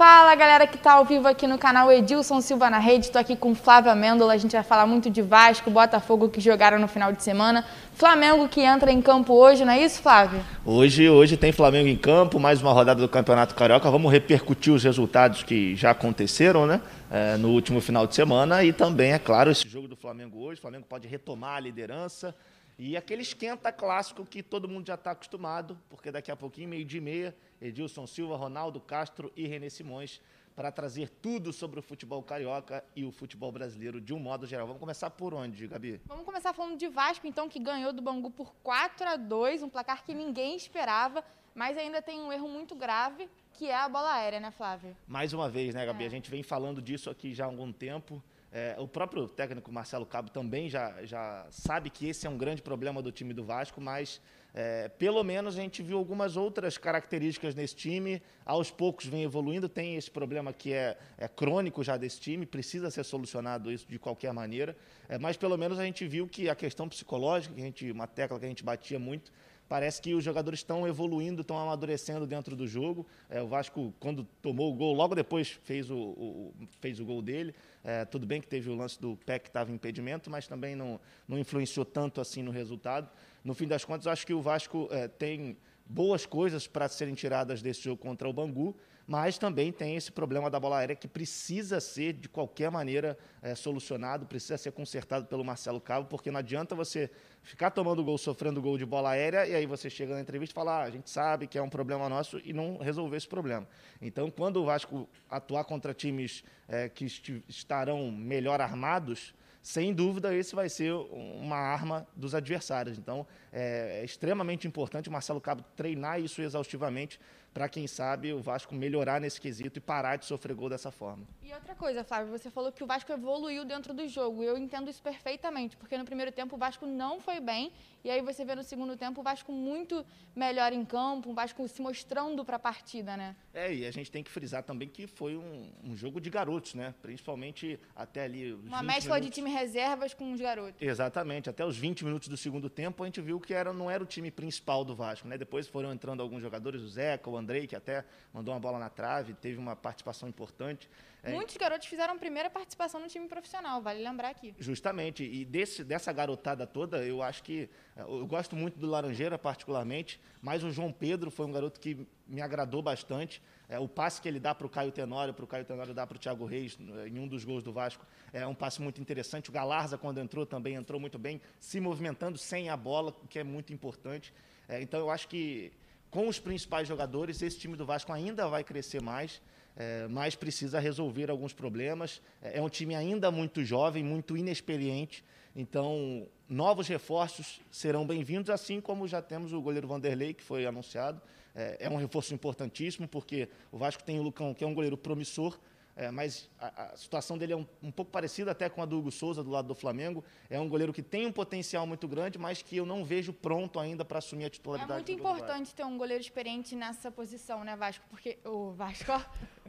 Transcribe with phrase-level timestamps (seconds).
[0.00, 3.36] Fala galera que tá ao vivo aqui no canal Edilson Silva na Rede, estou aqui
[3.36, 7.12] com Flávia Mendola, a gente vai falar muito de Vasco, Botafogo que jogaram no final
[7.12, 10.40] de semana, Flamengo que entra em campo hoje, não é isso Flávio?
[10.64, 14.82] Hoje, hoje tem Flamengo em campo, mais uma rodada do Campeonato Carioca, vamos repercutir os
[14.82, 16.80] resultados que já aconteceram, né?
[17.10, 18.64] É, no último final de semana.
[18.64, 22.34] E também, é claro, esse jogo do Flamengo hoje, o Flamengo pode retomar a liderança,
[22.78, 26.86] e aquele esquenta clássico que todo mundo já está acostumado, porque daqui a pouquinho, meio
[26.86, 30.20] de meia, Edilson Silva, Ronaldo Castro e René Simões
[30.54, 34.66] para trazer tudo sobre o futebol carioca e o futebol brasileiro de um modo geral.
[34.66, 36.00] Vamos começar por onde, Gabi?
[36.04, 39.68] Vamos começar falando de Vasco, então, que ganhou do Bangu por 4 a 2 um
[39.68, 44.12] placar que ninguém esperava, mas ainda tem um erro muito grave, que é a bola
[44.12, 44.96] aérea, né, Flávio?
[45.06, 46.04] Mais uma vez, né, Gabi?
[46.04, 46.06] É.
[46.06, 48.22] A gente vem falando disso aqui já há algum tempo.
[48.52, 52.60] É, o próprio técnico Marcelo Cabo também já, já sabe que esse é um grande
[52.60, 54.20] problema do time do Vasco, mas
[54.54, 58.22] é, pelo menos a gente viu algumas outras características nesse time.
[58.44, 59.68] Aos poucos vem evoluindo.
[59.68, 63.98] Tem esse problema que é, é crônico já desse time, precisa ser solucionado isso de
[63.98, 64.76] qualquer maneira.
[65.08, 68.06] É, mas pelo menos a gente viu que a questão psicológica, que a gente, uma
[68.06, 69.32] tecla que a gente batia muito,
[69.70, 73.06] parece que os jogadores estão evoluindo, estão amadurecendo dentro do jogo.
[73.28, 77.22] É, o Vasco, quando tomou o gol, logo depois fez o, o fez o gol
[77.22, 77.54] dele.
[77.84, 80.74] É, tudo bem que teve o lance do pé que estava em impedimento, mas também
[80.74, 80.98] não,
[81.28, 83.08] não influenciou tanto assim no resultado.
[83.42, 87.60] No fim das contas, acho que o Vasco é, tem boas coisas para serem tiradas
[87.62, 91.80] desse jogo contra o Bangu, mas também tem esse problema da bola aérea que precisa
[91.80, 96.76] ser, de qualquer maneira, é, solucionado, precisa ser consertado pelo Marcelo Cabo, porque não adianta
[96.76, 97.10] você
[97.42, 100.54] ficar tomando gol, sofrendo gol de bola aérea, e aí você chega na entrevista e
[100.54, 103.66] fala, ah, a gente sabe que é um problema nosso, e não resolver esse problema.
[104.00, 107.04] Então, quando o Vasco atuar contra times é, que
[107.48, 112.98] estarão melhor armados, sem dúvida, esse vai ser uma arma dos adversários.
[112.98, 117.20] Então, é, é extremamente importante o Marcelo Cabo treinar isso exaustivamente
[117.52, 121.26] para, quem sabe, o Vasco melhorar nesse quesito e parar de sofrer gol dessa forma.
[121.42, 124.42] E outra coisa, Flávio, você falou que o Vasco evoluiu dentro do jogo.
[124.42, 127.72] Eu entendo isso perfeitamente, porque no primeiro tempo o Vasco não foi bem,
[128.04, 130.04] e aí você vê no segundo tempo o Vasco muito
[130.34, 133.34] melhor em campo, o Vasco se mostrando para a partida, né?
[133.52, 136.74] É, e a gente tem que frisar também que foi um, um jogo de garotos,
[136.74, 136.94] né?
[137.02, 138.52] Principalmente até ali.
[138.52, 139.26] Uma mescla minutos.
[139.26, 140.80] de time reservas com os garotos.
[140.80, 141.50] Exatamente.
[141.50, 144.06] Até os 20 minutos do segundo tempo a gente viu que era, não era o
[144.06, 145.36] time principal do Vasco, né?
[145.36, 148.88] Depois foram entrando alguns jogadores, o Zeca, o Andrei, que até mandou uma bola na
[148.88, 150.88] trave, teve uma participação importante.
[151.22, 154.54] É, Muitos garotos fizeram a primeira participação no time profissional, vale lembrar aqui.
[154.58, 157.68] Justamente, e desse, dessa garotada toda, eu acho que.
[157.96, 162.06] É, eu gosto muito do Laranjeira, particularmente, mas o João Pedro foi um garoto que
[162.26, 163.42] me agradou bastante.
[163.68, 166.06] É, o passe que ele dá para o Caio Tenório, para o Caio Tenório dar
[166.06, 169.50] para o Thiago Reis em um dos gols do Vasco, é um passe muito interessante.
[169.50, 173.38] O Galarza, quando entrou, também entrou muito bem, se movimentando sem a bola, o que
[173.38, 174.32] é muito importante.
[174.68, 175.72] É, então, eu acho que
[176.10, 179.40] com os principais jogadores, esse time do Vasco ainda vai crescer mais,
[179.76, 182.20] é, mas precisa resolver alguns problemas.
[182.42, 188.80] É, é um time ainda muito jovem, muito inexperiente, então novos reforços serão bem-vindos, assim
[188.80, 191.20] como já temos o goleiro Vanderlei, que foi anunciado.
[191.54, 194.96] É, é um reforço importantíssimo, porque o Vasco tem o Lucão, que é um goleiro
[194.96, 195.58] promissor,
[196.00, 198.98] é, mas a, a, situação dele é um, um, pouco parecida até com a do
[198.98, 200.24] Hugo Souza, do lado do Flamengo.
[200.48, 203.78] É um goleiro que tem um potencial muito grande, mas que eu não vejo pronto
[203.78, 204.92] ainda para assumir a titularidade.
[204.92, 208.02] É muito importante ter um goleiro experiente nessa posição, né, Vasco?
[208.08, 209.12] Porque o Vasco,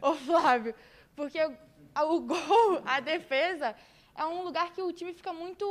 [0.01, 0.73] o Flávio,
[1.17, 3.75] porque o, gol, a defesa
[4.15, 5.65] é um lugar que o time fica muito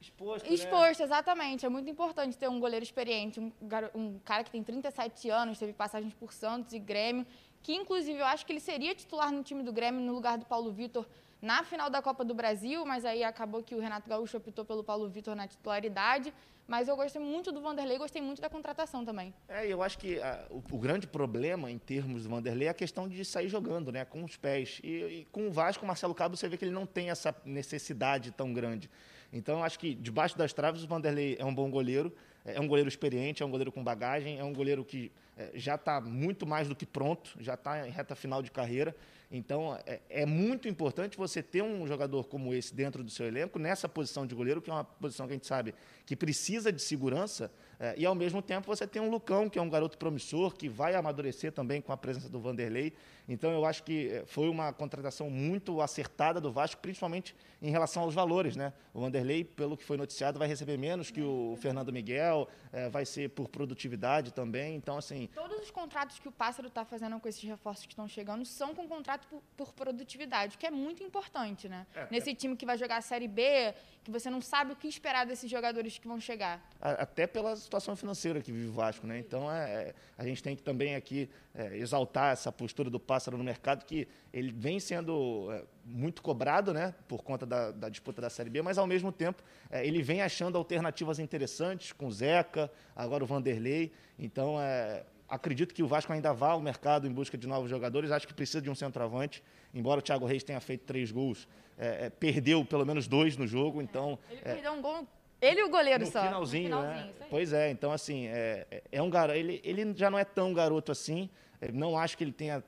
[0.00, 1.04] Exposto, Exposto, né?
[1.04, 1.66] exatamente.
[1.66, 3.52] É muito importante ter um goleiro experiente, um,
[3.94, 7.26] um, cara que tem 37 anos, teve passagens por Santos e Grêmio,
[7.62, 10.46] que inclusive eu acho que ele seria titular no time do Grêmio no lugar do
[10.46, 11.06] Paulo Vitor
[11.40, 14.82] na final da Copa do Brasil, mas aí acabou que o Renato Gaúcho optou pelo
[14.82, 16.34] Paulo Vitor na titularidade.
[16.68, 19.32] Mas eu gostei muito do Vanderlei, gostei muito da contratação também.
[19.48, 22.74] É, eu acho que a, o, o, grande problema em termos do Vanderlei é a
[22.74, 24.78] questão de sair jogando, né, com os pés.
[24.84, 27.34] E, e com o Vasco, o Marcelo Cabo, você vê que ele não tem essa
[27.42, 28.90] necessidade tão grande.
[29.32, 32.14] Então, eu acho que debaixo das traves o Vanderlei é um bom goleiro,
[32.44, 35.76] é um goleiro experiente, é um goleiro com bagagem, é um goleiro que é, já
[35.76, 38.94] está muito mais do que pronto, já está em reta final de carreira.
[39.30, 43.58] Então, é, é, muito importante você ter um jogador como esse dentro do seu elenco,
[43.58, 45.74] nessa posição de goleiro, que é uma posição que a gente sabe
[46.06, 49.62] que precisa de segurança, é, e ao mesmo tempo você tem um Lucão, que é
[49.62, 52.92] um garoto promissor, que vai amadurecer também com a presença do Vanderlei.
[53.28, 58.02] Então, eu acho que é, foi uma contratação muito acertada do Vasco, principalmente em relação
[58.02, 58.56] aos valores.
[58.56, 58.72] Né?
[58.92, 63.04] O Vanderlei, pelo que foi noticiado, vai receber menos que o Fernando Miguel, é, vai
[63.04, 64.74] ser por produtividade também.
[64.74, 68.08] Então, assim, todos os contratos que o Pássaro está fazendo com esses reforços que estão
[68.08, 71.86] chegando são com contrato por, por produtividade, que é muito importante, né?
[71.94, 72.34] É, Nesse é.
[72.34, 75.50] time que vai jogar a Série B, que você não sabe o que esperar desses
[75.50, 76.66] jogadores que vão chegar.
[76.80, 79.18] Até pela situação financeira que vive o Vasco, né?
[79.18, 83.36] Então, é, é, a gente tem que também aqui é, exaltar essa postura do Pássaro
[83.36, 86.94] no mercado, que ele vem sendo é, muito cobrado, né?
[87.06, 90.22] Por conta da, da, disputa da Série B, mas, ao mesmo tempo, é, ele vem
[90.22, 93.92] achando alternativas interessantes com o Zeca, agora o Vanderlei.
[94.18, 98.10] Então, é, acredito que o Vasco ainda vá ao mercado em busca de novos jogadores.
[98.10, 99.42] Acho que precisa de um centroavante.
[99.74, 103.46] Embora o Thiago Reis tenha feito três gols, é, é, perdeu pelo menos dois no
[103.46, 103.82] jogo.
[103.82, 105.06] Então, ele é, perdeu um gol.
[105.40, 106.22] Ele e o goleiro no só.
[106.22, 107.26] Finalzinho, no finalzinho, né?
[107.30, 109.38] Pois é, então assim, é, é, é um garoto.
[109.38, 111.30] Ele, ele já não é tão garoto assim.
[111.72, 112.62] não acho que ele tenha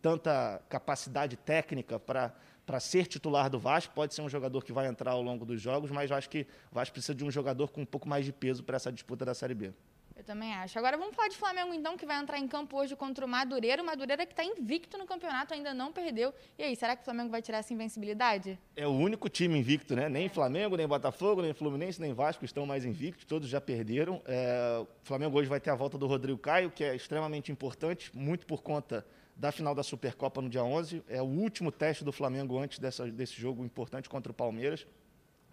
[0.00, 2.34] tanta capacidade técnica para
[2.64, 3.94] para ser titular do Vasco.
[3.94, 6.46] Pode ser um jogador que vai entrar ao longo dos jogos, mas eu acho que
[6.70, 9.24] o Vasco precisa de um jogador com um pouco mais de peso para essa disputa
[9.24, 9.72] da Série B.
[10.16, 10.78] Eu também acho.
[10.78, 13.82] Agora vamos falar de Flamengo, então, que vai entrar em campo hoje contra o Madureira.
[13.82, 16.32] O Madureira que está invicto no campeonato, ainda não perdeu.
[16.56, 18.58] E aí, será que o Flamengo vai tirar essa invencibilidade?
[18.76, 20.08] É o único time invicto, né?
[20.08, 20.28] Nem.
[20.28, 23.24] Flamengo, nem Botafogo, nem Fluminense, nem Vasco estão mais invictos.
[23.24, 24.22] Todos já perderam.
[24.24, 24.78] É...
[24.80, 28.46] O Flamengo hoje vai ter a volta do Rodrigo Caio, que é extremamente importante, muito
[28.46, 29.04] por conta
[29.36, 31.02] da final da Supercopa no dia 11.
[31.08, 34.86] É o último teste do Flamengo antes dessa, desse jogo importante contra o Palmeiras.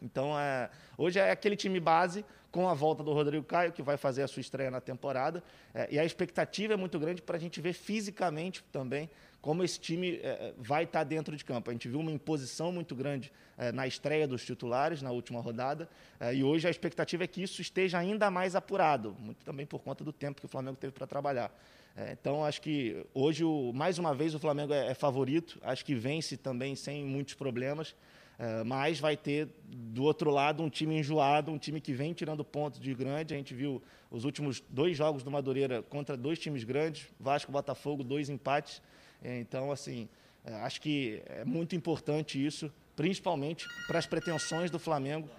[0.01, 3.95] Então, é, hoje é aquele time base com a volta do Rodrigo Caio, que vai
[3.95, 5.44] fazer a sua estreia na temporada.
[5.74, 9.09] É, e a expectativa é muito grande para a gente ver fisicamente também
[9.42, 11.69] como esse time é, vai estar tá dentro de campo.
[11.69, 15.89] A gente viu uma imposição muito grande é, na estreia dos titulares na última rodada.
[16.19, 19.80] É, e hoje a expectativa é que isso esteja ainda mais apurado, muito também por
[19.80, 21.51] conta do tempo que o Flamengo teve para trabalhar.
[21.97, 25.59] É, então, acho que hoje, o, mais uma vez, o Flamengo é, é favorito.
[25.63, 27.95] Acho que vence também sem muitos problemas.
[28.41, 32.43] Uh, mas vai ter do outro lado um time enjoado, um time que vem tirando
[32.43, 33.35] pontos de grande.
[33.35, 33.79] A gente viu
[34.09, 38.81] os últimos dois jogos do Madureira contra dois times grandes, Vasco, Botafogo, dois empates.
[39.23, 40.09] É, então, assim,
[40.43, 45.29] é, acho que é muito importante isso, principalmente para as pretensões do Flamengo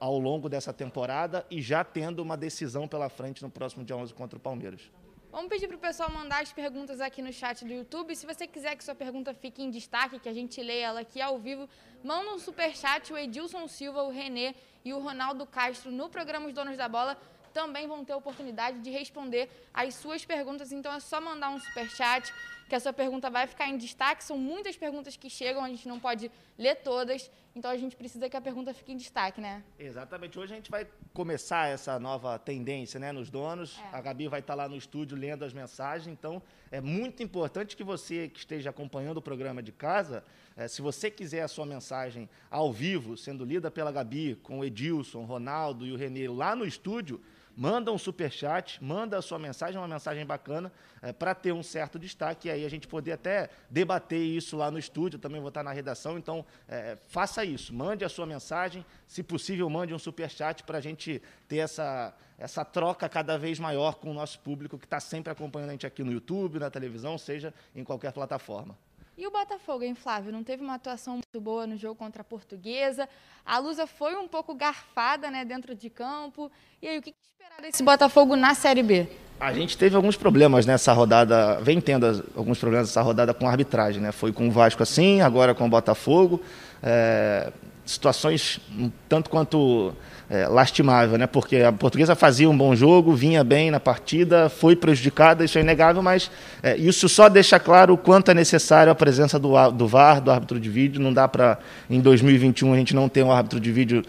[0.00, 4.12] ao longo dessa temporada e já tendo uma decisão pela frente no próximo dia 11
[4.12, 4.90] contra o Palmeiras.
[5.34, 8.14] Vamos pedir para o pessoal mandar as perguntas aqui no chat do YouTube.
[8.14, 11.20] Se você quiser que sua pergunta fique em destaque, que a gente leia ela aqui
[11.20, 11.68] ao vivo,
[12.04, 13.12] manda um super chat.
[13.12, 14.54] O Edilson Silva, o Renê
[14.84, 17.18] e o Ronaldo Castro no programa Os Donos da Bola
[17.52, 20.70] também vão ter a oportunidade de responder as suas perguntas.
[20.70, 22.32] Então é só mandar um super chat
[22.68, 24.22] que a sua pergunta vai ficar em destaque.
[24.22, 28.28] São muitas perguntas que chegam, a gente não pode ler todas, então a gente precisa
[28.28, 29.62] que a pergunta fique em destaque, né?
[29.78, 30.38] Exatamente.
[30.38, 33.78] Hoje a gente vai começar essa nova tendência, né, nos donos.
[33.92, 33.96] É.
[33.96, 37.84] A Gabi vai estar lá no estúdio lendo as mensagens, então é muito importante que
[37.84, 40.24] você que esteja acompanhando o programa de casa,
[40.56, 44.64] é, se você quiser a sua mensagem ao vivo, sendo lida pela Gabi, com o
[44.64, 47.20] Edilson, Ronaldo e o Renê lá no estúdio,
[47.56, 51.62] manda um super chat, manda a sua mensagem, uma mensagem bacana, é, para ter um
[51.62, 55.48] certo destaque e aí a gente poder até debater isso lá no estúdio, também vou
[55.48, 59.98] estar na redação, então é, faça isso, mande a sua mensagem, se possível mande um
[59.98, 64.38] super chat para a gente ter essa, essa troca cada vez maior com o nosso
[64.40, 68.12] público que está sempre acompanhando a gente aqui no YouTube, na televisão, seja em qualquer
[68.12, 68.76] plataforma.
[69.16, 70.32] E o Botafogo, hein, Flávio?
[70.32, 73.08] Não teve uma atuação muito boa no jogo contra a Portuguesa.
[73.46, 76.50] A Lusa foi um pouco garfada né, dentro de campo.
[76.82, 79.06] E aí, o que esperar desse Botafogo na Série B?
[79.38, 83.50] A gente teve alguns problemas nessa rodada, vem tendo alguns problemas nessa rodada com a
[83.50, 84.02] arbitragem.
[84.02, 84.10] Né?
[84.10, 86.40] Foi com o Vasco assim, agora com o Botafogo.
[86.82, 87.52] É,
[87.84, 89.94] situações um tanto quanto
[90.28, 91.26] é, lastimável, né?
[91.26, 95.60] Porque a portuguesa fazia um bom jogo, vinha bem na partida, foi prejudicada, isso é
[95.60, 96.30] inegável, mas
[96.62, 100.30] é, isso só deixa claro o quanto é necessário a presença do, do VAR, do
[100.30, 101.00] árbitro de vídeo.
[101.00, 104.02] Não dá para, em 2021, a gente não ter um árbitro de vídeo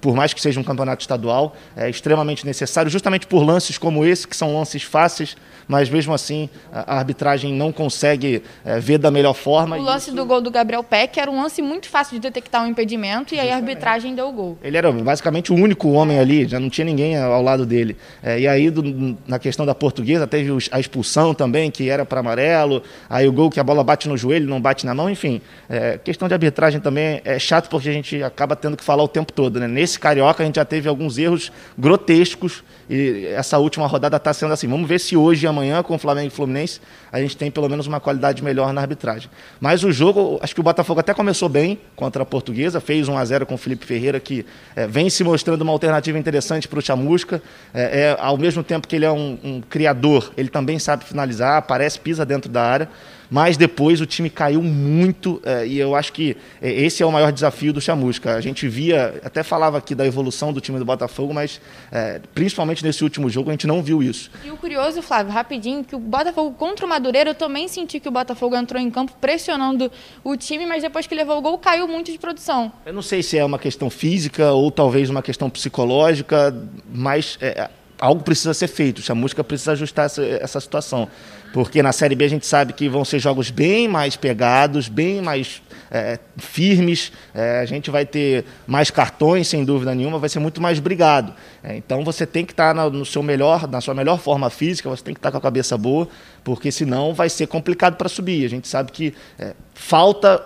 [0.00, 4.26] por mais que seja um campeonato estadual, é extremamente necessário, justamente por lances como esse,
[4.26, 9.34] que são lances fáceis, mas mesmo assim a arbitragem não consegue é, ver da melhor
[9.34, 9.76] forma.
[9.76, 10.16] O lance isso...
[10.16, 13.40] do gol do Gabriel Peck era um lance muito fácil de detectar um impedimento e
[13.40, 14.58] aí a arbitragem deu o gol.
[14.62, 17.96] Ele era basicamente o único homem ali, já não tinha ninguém ao lado dele.
[18.22, 22.20] É, e aí, do, na questão da portuguesa, teve a expulsão também, que era para
[22.20, 25.40] amarelo, aí o gol que a bola bate no joelho, não bate na mão, enfim.
[25.68, 29.08] É, questão de arbitragem também é chato porque a gente acaba tendo que falar o
[29.08, 29.63] tempo todo, né?
[29.68, 29.80] Né?
[29.80, 34.52] Nesse Carioca a gente já teve alguns erros grotescos e essa última rodada está sendo
[34.52, 34.68] assim.
[34.68, 36.80] Vamos ver se hoje e amanhã, com o Flamengo e Fluminense,
[37.10, 39.30] a gente tem pelo menos uma qualidade melhor na arbitragem.
[39.60, 43.16] Mas o jogo, acho que o Botafogo até começou bem contra a Portuguesa, fez 1
[43.16, 44.44] a 0 com o Felipe Ferreira, que
[44.76, 47.42] é, vem se mostrando uma alternativa interessante para o Chamusca.
[47.72, 51.56] É, é, ao mesmo tempo que ele é um, um criador, ele também sabe finalizar,
[51.56, 52.88] aparece, pisa dentro da área.
[53.30, 57.12] Mas depois o time caiu muito é, e eu acho que é, esse é o
[57.12, 58.34] maior desafio do Chamusca.
[58.34, 62.84] A gente via, até falava aqui da evolução do time do Botafogo, mas é, principalmente
[62.84, 64.30] nesse último jogo a gente não viu isso.
[64.44, 68.08] E o curioso, Flávio, rapidinho, que o Botafogo contra o Madureira, eu também senti que
[68.08, 69.90] o Botafogo entrou em campo pressionando
[70.22, 72.72] o time, mas depois que levou o gol caiu muito de produção.
[72.84, 76.54] Eu não sei se é uma questão física ou talvez uma questão psicológica,
[76.92, 78.98] mas é, algo precisa ser feito.
[78.98, 81.08] O Chamusca precisa ajustar essa, essa situação
[81.54, 85.22] porque na Série B a gente sabe que vão ser jogos bem mais pegados, bem
[85.22, 90.40] mais é, firmes, é, a gente vai ter mais cartões, sem dúvida nenhuma, vai ser
[90.40, 91.32] muito mais brigado.
[91.62, 95.04] É, então você tem que estar no seu melhor, na sua melhor forma física, você
[95.04, 96.08] tem que estar com a cabeça boa,
[96.42, 98.44] porque senão vai ser complicado para subir.
[98.44, 100.42] A gente sabe que é, falta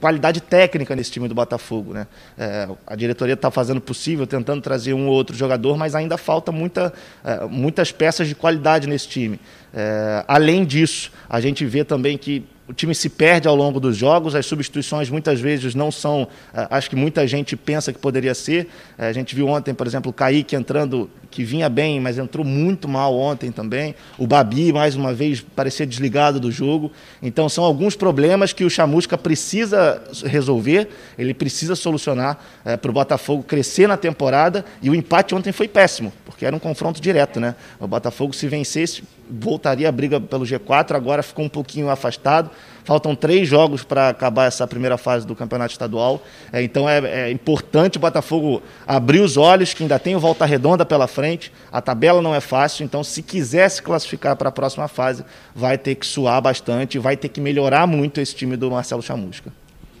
[0.00, 1.92] qualidade técnica nesse time do Botafogo.
[1.92, 2.06] Né?
[2.38, 6.16] É, a diretoria está fazendo o possível, tentando trazer um ou outro jogador, mas ainda
[6.16, 6.92] falta muita,
[7.22, 9.38] é, muitas peças de qualidade nesse time.
[9.72, 13.96] É, além disso, a gente vê também que o time se perde ao longo dos
[13.96, 18.32] jogos, as substituições muitas vezes não são, é, acho que muita gente pensa que poderia
[18.32, 18.68] ser.
[18.96, 22.46] É, a gente viu ontem, por exemplo, o Kaique entrando, que vinha bem, mas entrou
[22.46, 23.92] muito mal ontem também.
[24.16, 26.92] O Babi, mais uma vez, parecia desligado do jogo.
[27.20, 32.94] Então, são alguns problemas que o Chamusca precisa resolver, ele precisa solucionar é, para o
[32.94, 34.64] Botafogo crescer na temporada.
[34.80, 37.40] E o empate ontem foi péssimo, porque era um confronto direto.
[37.40, 37.56] Né?
[37.80, 42.50] O Botafogo, se vencesse, voltaria a briga pelo G4, agora ficou um pouquinho afastado.
[42.84, 46.22] Faltam três jogos para acabar essa primeira fase do campeonato estadual.
[46.52, 50.44] É, então é, é, importante o Botafogo abrir os olhos, que ainda tem o Volta
[50.44, 51.52] Redonda pela frente.
[51.70, 55.78] A tabela não é fácil, então se quiser se classificar para a próxima fase, vai
[55.78, 59.52] ter que suar bastante, vai ter que melhorar muito esse time do Marcelo Chamusca.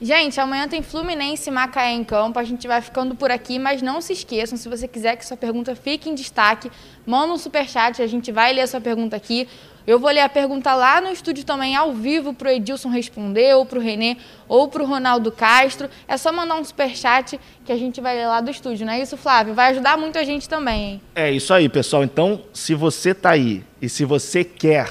[0.02, 2.38] Gente, amanhã tem Fluminense e Macaé em campo.
[2.38, 5.36] A gente vai ficando por aqui, mas não se esqueçam, se você quiser que sua
[5.36, 6.70] pergunta fique em destaque,
[7.04, 9.46] manda um superchat, a gente vai ler a sua pergunta aqui.
[9.86, 13.54] Eu vou ler a pergunta lá no estúdio também, ao vivo, para o Edilson responder,
[13.56, 14.16] ou para o Renê,
[14.48, 15.90] ou para o Ronaldo Castro.
[16.08, 19.02] É só mandar um superchat que a gente vai ler lá do estúdio, não é
[19.02, 19.52] isso, Flávio?
[19.52, 21.02] Vai ajudar muito a gente também, hein?
[21.14, 22.04] É isso aí, pessoal.
[22.04, 24.90] Então, se você está aí e se você quer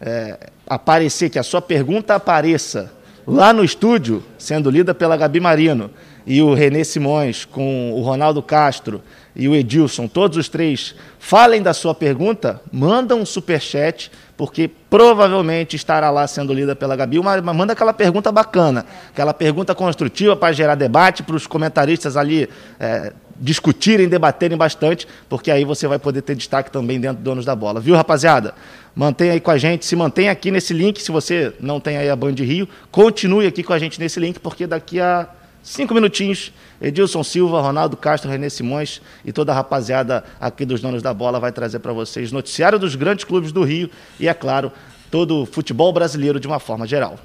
[0.00, 2.99] é, aparecer, que a sua pergunta apareça
[3.30, 5.88] lá no estúdio, sendo lida pela Gabi Marino
[6.26, 9.00] e o Renê Simões, com o Ronaldo Castro
[9.36, 15.76] e o Edilson, todos os três, falem da sua pergunta, manda um superchat, porque provavelmente
[15.76, 17.20] estará lá sendo lida pela Gabi.
[17.20, 22.48] Mas manda aquela pergunta bacana, aquela pergunta construtiva para gerar debate, para os comentaristas ali
[22.80, 27.44] é, discutirem, debaterem bastante, porque aí você vai poder ter destaque também dentro do Donos
[27.44, 27.80] da Bola.
[27.80, 28.54] Viu, rapaziada?
[28.94, 32.10] Mantenha aí com a gente, se mantenha aqui nesse link, se você não tem aí
[32.10, 35.26] a Band Rio, continue aqui com a gente nesse link, porque daqui a
[35.62, 41.02] cinco minutinhos, Edilson Silva, Ronaldo Castro, Renê Simões e toda a rapaziada aqui dos Donos
[41.02, 44.70] da Bola vai trazer para vocês noticiário dos grandes clubes do Rio e, é claro,
[45.10, 47.18] todo o futebol brasileiro de uma forma geral.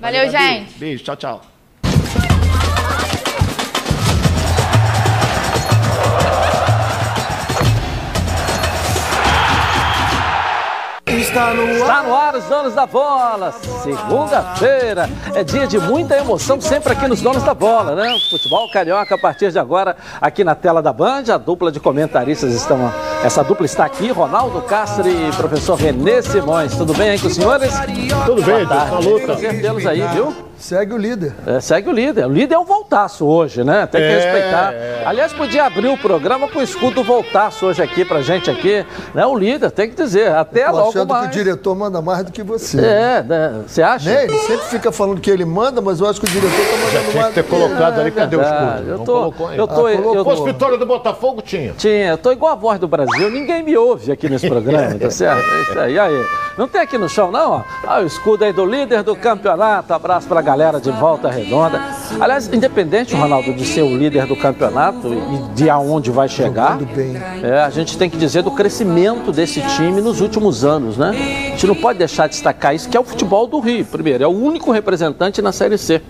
[0.00, 0.78] Valeu, Valeu gente.
[0.78, 1.59] Beijo, tchau, tchau.
[11.30, 11.70] Está no ar.
[11.70, 13.52] Está no ar os Donos da Bola.
[13.52, 18.12] Segunda-feira é dia de muita emoção sempre aqui nos Donos da Bola, né?
[18.28, 21.32] Futebol carioca a partir de agora aqui na tela da Band.
[21.32, 22.92] A dupla de comentaristas estão.
[23.22, 26.74] Essa dupla está aqui, Ronaldo Castro e professor Renê Simões.
[26.74, 27.72] Tudo bem aí com os senhores?
[28.26, 29.20] Tudo bem, Boa tarde.
[29.20, 30.49] Prazer tê-los aí, viu?
[30.60, 31.32] Segue o líder.
[31.46, 32.26] É, segue o líder.
[32.26, 33.86] O líder é o Voltaço hoje, né?
[33.86, 34.72] Tem que é, respeitar.
[34.74, 35.02] É.
[35.06, 38.84] Aliás, podia abrir o programa com o escudo Voltaço hoje aqui pra gente aqui.
[39.14, 39.24] Né?
[39.24, 40.32] O líder, tem que dizer.
[40.32, 41.22] Até Eu logo achando mais.
[41.22, 42.78] que o diretor manda mais do que você.
[42.78, 43.62] É, né?
[43.66, 44.10] Você acha?
[44.10, 44.24] Né?
[44.24, 46.92] Ele sempre fica falando que ele manda, mas eu acho que o diretor tá mandando
[46.92, 47.34] Já tinha mais.
[47.34, 48.90] que ter colocado ali, cadê o escudo?
[48.90, 51.72] Eu tô, eu tô, ah, eu tô, vitória do Botafogo tinha.
[51.72, 52.08] Tinha.
[52.10, 53.30] Eu tô igual a voz do Brasil.
[53.30, 55.42] Ninguém me ouve aqui nesse programa, tá certo?
[55.88, 56.26] E aí?
[56.58, 57.52] Não tem aqui no chão, não?
[57.52, 57.62] Ó.
[57.86, 59.94] Ah, o escudo aí do líder do campeonato.
[59.94, 60.49] Abraço pra galera
[60.80, 61.80] de volta Redonda.
[62.20, 66.78] Aliás, independente, Ronaldo, de ser o líder do campeonato e de aonde vai chegar,
[67.42, 71.10] é, a gente tem que dizer do crescimento desse time nos últimos anos, né?
[71.10, 73.84] A gente não pode deixar de destacar isso, que é o futebol do Rio.
[73.84, 76.02] Primeiro, é o único representante na Série C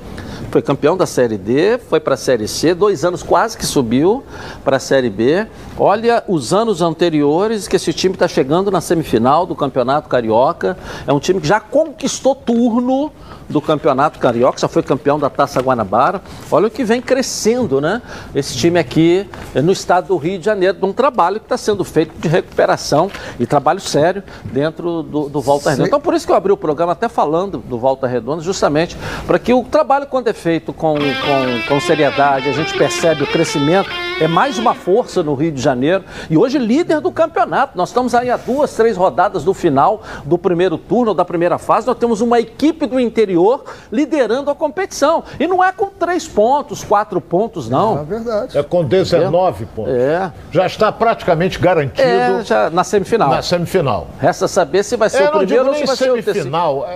[0.50, 4.24] foi campeão da Série D, foi para a Série C, dois anos quase que subiu
[4.64, 5.46] para a Série B.
[5.78, 10.76] Olha os anos anteriores que esse time está chegando na semifinal do Campeonato Carioca.
[11.06, 13.12] É um time que já conquistou turno
[13.50, 16.22] do Campeonato Carioca, já foi campeão da Taça Guanabara.
[16.50, 18.00] Olha o que vem crescendo, né?
[18.34, 21.84] Esse time aqui no estado do Rio de Janeiro, de um trabalho que está sendo
[21.84, 25.88] feito de recuperação e trabalho sério dentro do, do Volta Redonda.
[25.88, 29.38] Então, por isso que eu abri o programa até falando do Volta Redonda, justamente para
[29.38, 33.90] que o trabalho, quando é feito com, com, com seriedade, a gente percebe o crescimento
[34.20, 37.76] é mais uma força no Rio de Janeiro e hoje líder do campeonato.
[37.76, 41.86] Nós estamos aí a duas, três rodadas do final do primeiro turno, da primeira fase.
[41.86, 45.24] Nós temos uma equipe do interior liderando a competição.
[45.38, 48.00] E não é com três pontos, quatro pontos, não.
[48.00, 48.58] É verdade.
[48.58, 49.92] É com 19 pontos.
[49.94, 50.30] É.
[50.50, 53.30] Já está praticamente garantido É, já na semifinal.
[53.30, 54.06] na semifinal.
[54.18, 56.38] Resta saber se vai ser É, o primeiro ou se vai ser o terceiro.
[56.40, 56.92] semifinal, é,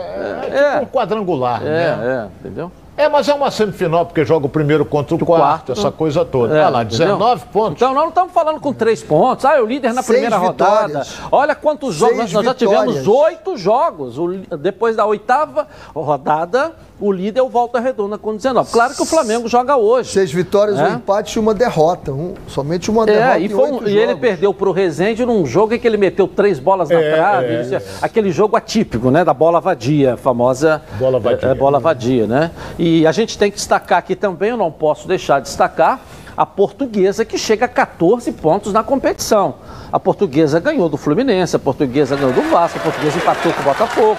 [0.51, 0.71] é É.
[0.81, 1.99] tipo um quadrangular, É, né?
[2.03, 2.71] é, entendeu?
[2.97, 5.73] É, mas é uma semifinal, porque joga o primeiro contra o quarto, quarto.
[5.73, 6.55] essa coisa toda.
[6.57, 7.07] É, Olha lá, entendeu?
[7.17, 7.73] 19 pontos.
[7.77, 9.45] Então, nós não estamos falando com três pontos.
[9.45, 10.87] Ah, é o líder na Seis primeira rodada.
[10.87, 11.19] vitórias.
[11.33, 12.17] Olha quantos jogos.
[12.17, 14.17] Seis Nós já tivemos oito jogos.
[14.17, 18.71] O depois da oitava rodada, o líder é o Volta Redonda com 19.
[18.73, 20.11] Claro que o Flamengo joga hoje.
[20.13, 20.85] Seis vitórias, É?
[20.85, 22.13] um empate e uma derrota.
[22.13, 25.27] Um- somente uma derrota É, e, em foi oito e ele perdeu para o Rezende
[25.27, 27.47] num jogo em que ele meteu três bolas na É, trave.
[27.55, 29.25] é, Isso é- Aquele jogo atípico, né?
[29.25, 31.49] Da bola vadia, a famosa Bola vadia.
[31.49, 32.51] é, é, bola vadia, né?
[32.79, 36.01] E a gente tem que destacar aqui também, eu não posso deixar de destacar,
[36.37, 39.55] a portuguesa que chega a 14 pontos na competição.
[39.93, 43.65] A portuguesa ganhou do Fluminense, a portuguesa ganhou do Vasco, a portuguesa empatou com o
[43.65, 44.17] Botafogo.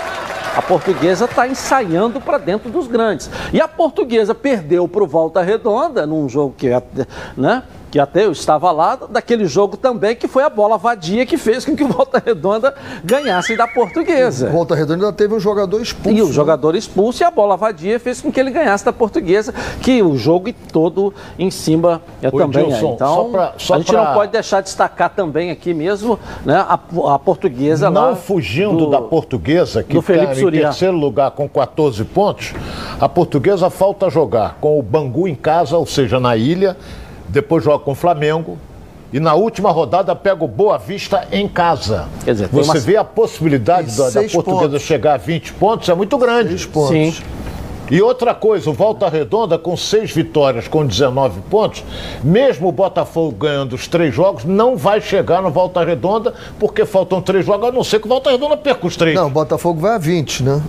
[0.55, 3.29] A portuguesa está ensaiando para dentro dos grandes.
[3.51, 7.63] E a portuguesa perdeu para o Volta Redonda, num jogo que, até- né,
[7.95, 11.63] que até eu estava lá, daquele jogo também, que foi a bola vadia que fez
[11.63, 14.49] com que o Volta Redonda ganhasse da portuguesa.
[14.49, 16.17] Volta Redonda ainda teve um jogador expulso.
[16.17, 16.33] E o né?
[16.33, 20.17] jogador expulso e a bola vadia fez com que ele ganhasse da portuguesa, que o
[20.17, 22.67] jogo todo em cima é Ô, também é.
[22.67, 25.73] Edilson, Então, só pra- só a gente pra- não pode deixar de destacar também aqui
[25.73, 26.73] mesmo né, a,
[27.13, 28.09] a portuguesa lá.
[28.09, 32.53] Não fugindo do- da portuguesa, que está em terceiro lugar com 14 pontos,
[32.99, 36.75] a portuguesa falta jogar com o Bangu em casa, ou seja, na ilha,
[37.35, 38.57] depois joga com o Flamengo.
[39.13, 42.07] E na última rodada pega o Boa Vista em casa.
[42.23, 44.81] Quer dizer, Você uma- vê a possibilidade da, da portuguesa pontos.
[44.81, 46.49] chegar a 20 pontos, é muito grande.
[46.49, 46.89] Seis pontos.
[46.89, 47.13] Sim.
[47.89, 51.83] E outra coisa, o Volta Redonda com seis vitórias, com 19 pontos,
[52.23, 57.21] mesmo o Botafogo ganhando os três jogos, não vai chegar no Volta Redonda, porque faltam
[57.21, 59.15] três jogos, a não ser que o Volta Redonda perca os três.
[59.15, 60.61] Não, o Botafogo vai a 20, né?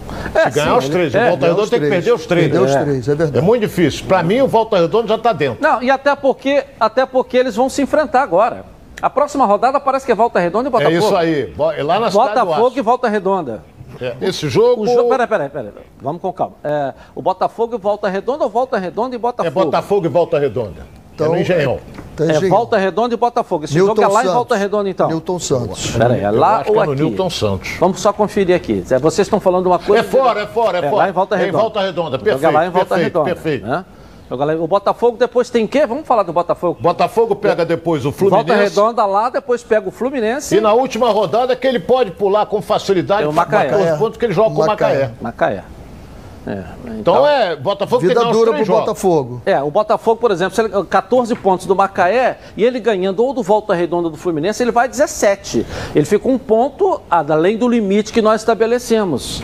[0.44, 2.44] Se ganhar os três, o é, Volta Ganhou Redonda tem que perder os três.
[2.48, 2.84] Perdeu os É.
[2.84, 3.44] três, é É verdade.
[3.46, 4.04] muito difícil.
[4.06, 5.58] Para mim, o Volta Redonda já está dentro.
[5.62, 8.64] Não, e até porque, até porque eles vão se enfrentar agora.
[9.00, 10.96] A próxima rodada parece que é Volta Redonda e É Botafogo.
[10.98, 11.52] isso aí.
[11.76, 13.62] É Lá na Botafogo e Volta Redonda.
[14.00, 15.08] É, Esse jogo, O jogo.
[15.08, 15.72] Peraí, peraí, peraí.
[16.00, 16.56] Vamos com calma.
[16.62, 19.64] É, o Botafogo e Volta Redonda ou Volta Redonda e é Botafogo?
[19.66, 20.86] Botafogo e Volta Redonda.
[21.14, 21.78] Então, é no Engenhão.
[22.14, 22.40] Tá É.
[22.48, 23.64] Volta Redonda e Botafogo.
[23.64, 25.08] Esse jogo é lá em Volta Redonda, então.
[25.08, 25.90] Newton Santos.
[25.92, 27.02] Peraí, é lá ou é no aqui?
[27.02, 27.70] Newton Santos.
[27.80, 28.84] Vamos só conferir aqui.
[28.90, 30.00] É, Vocês estão falando uma coisa...
[30.00, 30.94] É fora, é fora, é fora.
[30.96, 31.62] lá em Volta É em Redonda.
[31.62, 33.34] Volta Redonda, O jogo é perfeito, lá em Volta perfeito, Redonda.
[33.34, 33.66] perfeito.
[33.66, 33.84] né?
[34.30, 35.86] O galera- O Botafogo depois tem o quê?
[35.86, 36.78] Vamos falar do Botafogo.
[36.80, 38.46] Botafogo pega depois o Fluminense.
[38.48, 42.44] Volta Redonda lá, depois pega o Fluminense E na última rodada que ele pode pular
[42.46, 43.92] com facilidade É o Macaé.
[43.92, 45.10] os pontos que ele joga com o Macaé.
[45.20, 45.62] Macaé.
[46.48, 46.62] É,
[47.00, 48.80] Então é, Botafogo tem que Vida os dura pro jogos.
[48.84, 49.42] Botafogo.
[49.44, 53.32] É, o Botafogo, por exemplo, se ele- 14 pontos do Macaé e ele ganhando ou
[53.32, 55.66] do Volta Redonda do Fluminense, ele vai a 17.
[55.92, 59.42] Ele fica um ponto além do limite que nós estabelecemos.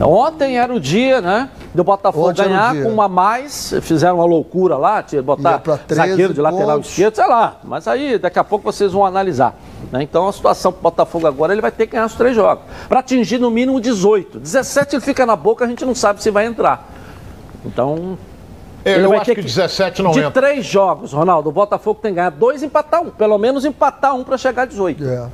[0.00, 1.48] Ontem era o dia, né?
[1.76, 5.58] Do Botafogo Ontem o ganhar com uma a mais, fizeram uma loucura lá, botar Ia
[5.58, 6.90] pra 13 zagueiro de lateral pontos.
[6.90, 7.56] esquerdo, sei lá.
[7.62, 9.54] Mas aí daqui a pouco vocês vão analisar.
[9.92, 10.02] né?
[10.02, 12.64] Então a situação pro Botafogo agora, ele vai ter que ganhar os três jogos.
[12.88, 14.40] Para atingir no mínimo 18.
[14.40, 16.88] 17 ele fica na boca, a gente não sabe se vai entrar.
[17.64, 18.18] Então,
[18.84, 20.30] É, Ele eu vai acho ter que que- 17 não de entra.
[20.30, 23.10] três jogos, Ronaldo, o Botafogo tem que ganhar dois e empatar um.
[23.10, 25.04] Pelo menos empatar um para chegar a 18.
[25.04, 25.26] É.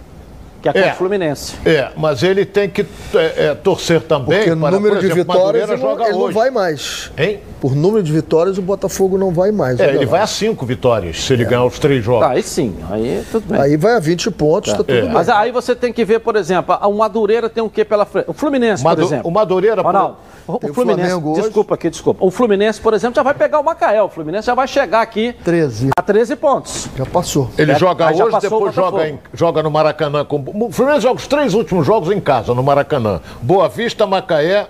[0.62, 0.92] Que é contra É.
[0.92, 1.54] o Fluminense.
[1.66, 5.34] É, mas ele tem que é, é, torcer também Porque para, número por de exemplo,
[5.34, 7.10] vitórias ele, não, joga ele não vai mais.
[7.18, 7.40] Hein?
[7.60, 9.78] Por número de vitórias, o Botafogo não vai mais.
[9.80, 10.10] É, olha ele lá.
[10.12, 12.26] vai a cinco vitórias se ele ganhar os três jogos.
[12.26, 13.60] Tá, aí sim, aí tudo bem.
[13.60, 15.02] Aí vai a 20 pontos, tá, tudo É.
[15.02, 15.10] bem.
[15.10, 18.28] Mas aí você tem que ver, por exemplo, o Madureira tem o que pela frente?
[18.28, 19.28] O Fluminense, Madu- por exemplo.
[19.28, 21.42] o Madureira, por- Ronaldo, o, o Fluminense, Flamengo hoje.
[21.42, 22.24] desculpa aqui, desculpa.
[22.24, 24.02] O Fluminense, por exemplo, já vai pegar o Macaé.
[24.02, 25.90] O Fluminense já vai chegar aqui 13.
[25.96, 26.88] a 13 pontos.
[26.96, 27.50] Já passou.
[27.58, 30.24] Ele É, joga hoje, depois joga, em- joga no Maracanã.
[30.24, 30.42] Com...
[30.54, 33.20] O Fluminense joga os três últimos jogos em casa, no Maracanã.
[33.40, 34.68] Boa Vista, Macaé.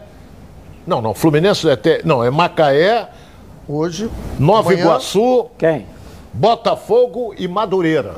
[0.87, 2.01] Não, não, Fluminense é até.
[2.05, 3.09] Não, é Macaé,
[3.69, 4.11] Hoje.
[4.39, 5.87] Nova amanhã, Iguaçu, Quem?
[6.33, 8.17] Botafogo e Madureira.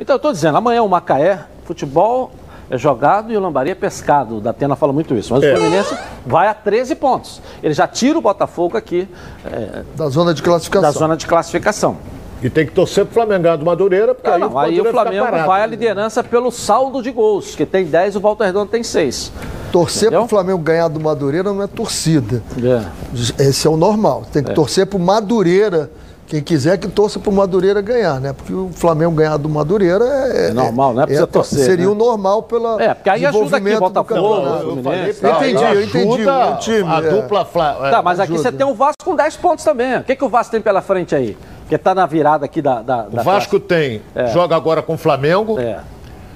[0.00, 2.30] Então, eu estou dizendo, amanhã o Macaé, futebol
[2.70, 4.38] é jogado e o Lambari é pescado.
[4.38, 5.32] O Datena fala muito isso.
[5.34, 5.52] Mas É.
[5.52, 7.42] o Fluminense vai a 13 pontos.
[7.62, 9.06] Ele já tira o Botafogo aqui
[9.44, 10.90] é, Da zona de classificação.
[10.90, 11.96] da zona de classificação.
[12.42, 14.80] E tem que torcer pro Flamengo ganhar do Madureira, porque Não, aí, não, o aí
[14.80, 15.46] o Flamengo parado.
[15.46, 18.82] vai à liderança pelo saldo de gols, que tem 10 e o Volta Redonda tem
[18.82, 19.30] 6.
[19.70, 20.20] Torcer Entendeu?
[20.20, 22.42] pro Flamengo ganhar do Madureira não é torcida.
[22.62, 23.42] É.
[23.44, 24.24] Esse é o normal.
[24.32, 25.88] Tem que torcer pro Madureira.
[26.26, 28.32] Quem quiser que torça pro Madureira ganhar, né?
[28.32, 30.48] Porque o Flamengo ganhar do Madureira é.
[30.48, 31.90] É normal, não é pra você torcer, Seria né?
[31.90, 32.82] o normal pela.
[32.82, 34.62] É, porque aí ajuda aqui do Botafogo, campeonato.
[34.64, 37.10] Eu falei, pra- Entendi, eu entendi, o time, A é.
[37.10, 37.44] dupla.
[37.44, 38.50] Fla- é, Tá, mas aqui ajuda.
[38.50, 39.98] você tem o Vasco com 10 pontos também.
[39.98, 41.36] O que, que o Vasco tem pela frente aí?
[41.72, 42.82] Porque tá na virada aqui da.
[42.82, 45.80] da, da O Vasco tem, joga agora com o Flamengo, É.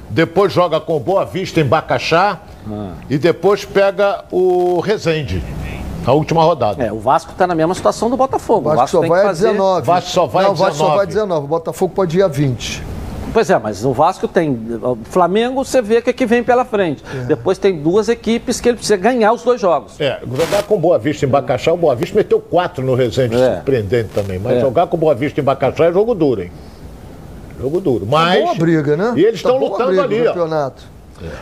[0.08, 2.92] depois joga com o Boa Vista em Bacaxá Ah.
[3.10, 5.44] e depois pega o Resende,
[6.06, 6.82] a última rodada.
[6.82, 8.70] É, o Vasco está na mesma situação do Botafogo.
[8.72, 9.48] O Vasco só tem vai que a fazer...
[9.48, 9.86] 19.
[9.86, 11.06] Vasco só vai não, a o Vasco só vai a 19.
[11.08, 11.44] 19.
[11.44, 12.82] O Botafogo pode ir a 20.
[13.36, 14.50] Pois é, mas o Vasco tem.
[14.82, 17.04] O Flamengo, você vê que é que vem pela frente.
[17.26, 20.00] Depois tem duas equipes que ele precisa ganhar os dois jogos.
[20.00, 23.56] É, jogar com Boa Vista em Bacaxá, o Boa Vista meteu quatro no Resende, É.
[23.56, 24.38] surpreendente também.
[24.38, 24.60] Mas É.
[24.62, 26.50] jogar com Boa Vista em Bacaxá é jogo duro, hein?
[27.60, 28.06] Jogo duro.
[28.08, 28.42] Mas.
[28.42, 29.12] Boa briga, né?
[29.16, 30.28] E eles Tá estão boa lutando ali, ó.
[30.28, 30.82] campeonato.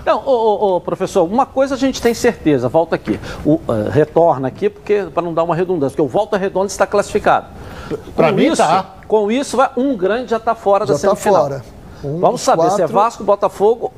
[0.05, 3.21] Não, ô, ô, ô, professor, uma coisa a gente tem certeza, volta aqui.
[3.47, 6.89] O, eh, retorna aqui, porque para não dar uma redundância, porque o Volta Redonda está
[6.89, 7.47] classificado.
[8.17, 8.87] Pra Com mim isso, tá.
[9.07, 11.43] Com isso, vai- um grande já está fora da Já tá semifinal.
[11.43, 11.63] fora.
[12.05, 13.93] Um Vamos saber se é quatro- Vasco, Botafogo.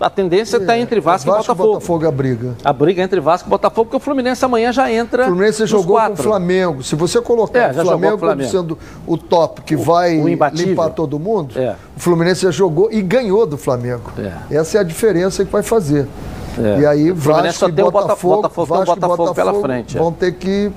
[0.00, 1.72] A tendência está entre Vasco, e Vasco Botafogo.
[1.74, 2.54] Botafogo a briga.
[2.64, 5.24] A briga é entre Vasco e Botafogo, porque o Fluminense amanhã já entra.
[5.24, 6.14] O Fluminense jogou quatro.
[6.14, 6.82] com o Flamengo.
[6.84, 8.48] Se você colocar É, o Flamengo o Flamengo.
[8.48, 11.74] sendo o top que vai o limpar todo mundo, É.
[11.96, 14.12] o Fluminense já jogou e ganhou do Flamengo.
[14.16, 14.56] É.
[14.58, 16.06] Essa é a diferença que vai fazer.
[16.56, 16.78] É.
[16.80, 19.96] E aí O Vasco e o Botafogo, Botafogo, o Vasco e Botafogo pela Botafogo frente,
[19.96, 20.00] é.
[20.00, 20.70] vão ter que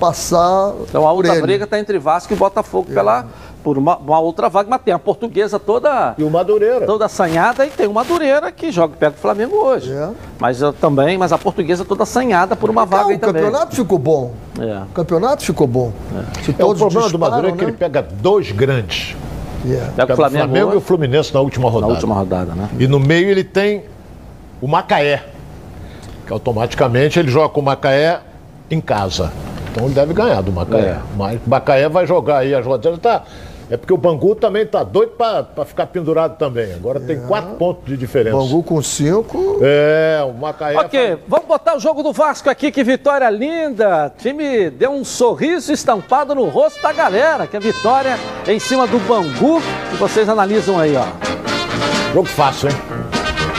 [0.00, 3.26] passar Então a outra briga está entre Vasco e Botafogo pela,
[3.64, 6.84] por uma, uma outra vaga, mas tem a portuguesa toda, E o Madureira.
[6.84, 9.90] toda assanhada e tem o Madureira que joga perto do Flamengo hoje.
[9.90, 10.10] É.
[10.38, 13.42] Mas eu também, mas a portuguesa toda assanhada por uma vaga Não, aí o também.
[13.42, 14.34] campeonato ficou bom.
[14.60, 14.82] É.
[14.82, 15.92] O campeonato ficou bom.
[16.44, 17.70] Se É, o problema do Madureira é que né?
[17.70, 19.16] ele pega dois grandes.
[19.64, 19.92] Yeah.
[19.96, 21.92] Pega o Flamengo, e o Fluminense na última na rodada.
[21.94, 22.68] última rodada, né?
[22.78, 23.84] E no meio ele tem
[24.60, 25.24] o Macaé,
[26.26, 28.20] que automaticamente ele joga com o Macaé
[28.70, 29.32] em casa.
[29.70, 30.80] Então ele deve ganhar do Macaé.
[30.80, 30.98] É.
[31.16, 32.98] Mas o Macaé vai jogar aí as rodadas.
[32.98, 33.22] Tá,
[33.70, 36.72] é porque o Bangu também tá doido para ficar pendurado também.
[36.74, 38.36] Agora tem quatro pontos de diferença.
[38.36, 39.58] Bangu com cinco.
[39.62, 40.76] É, o Macaé.
[40.76, 44.12] Ok, vamos botar o jogo do Vasco aqui, que vitória linda.
[44.14, 48.86] O time deu um sorriso estampado no rosto da galera, que é vitória em cima
[48.86, 49.60] do Bangu.
[49.92, 51.04] E vocês analisam aí, ó.
[52.12, 52.76] Jogo fácil, hein?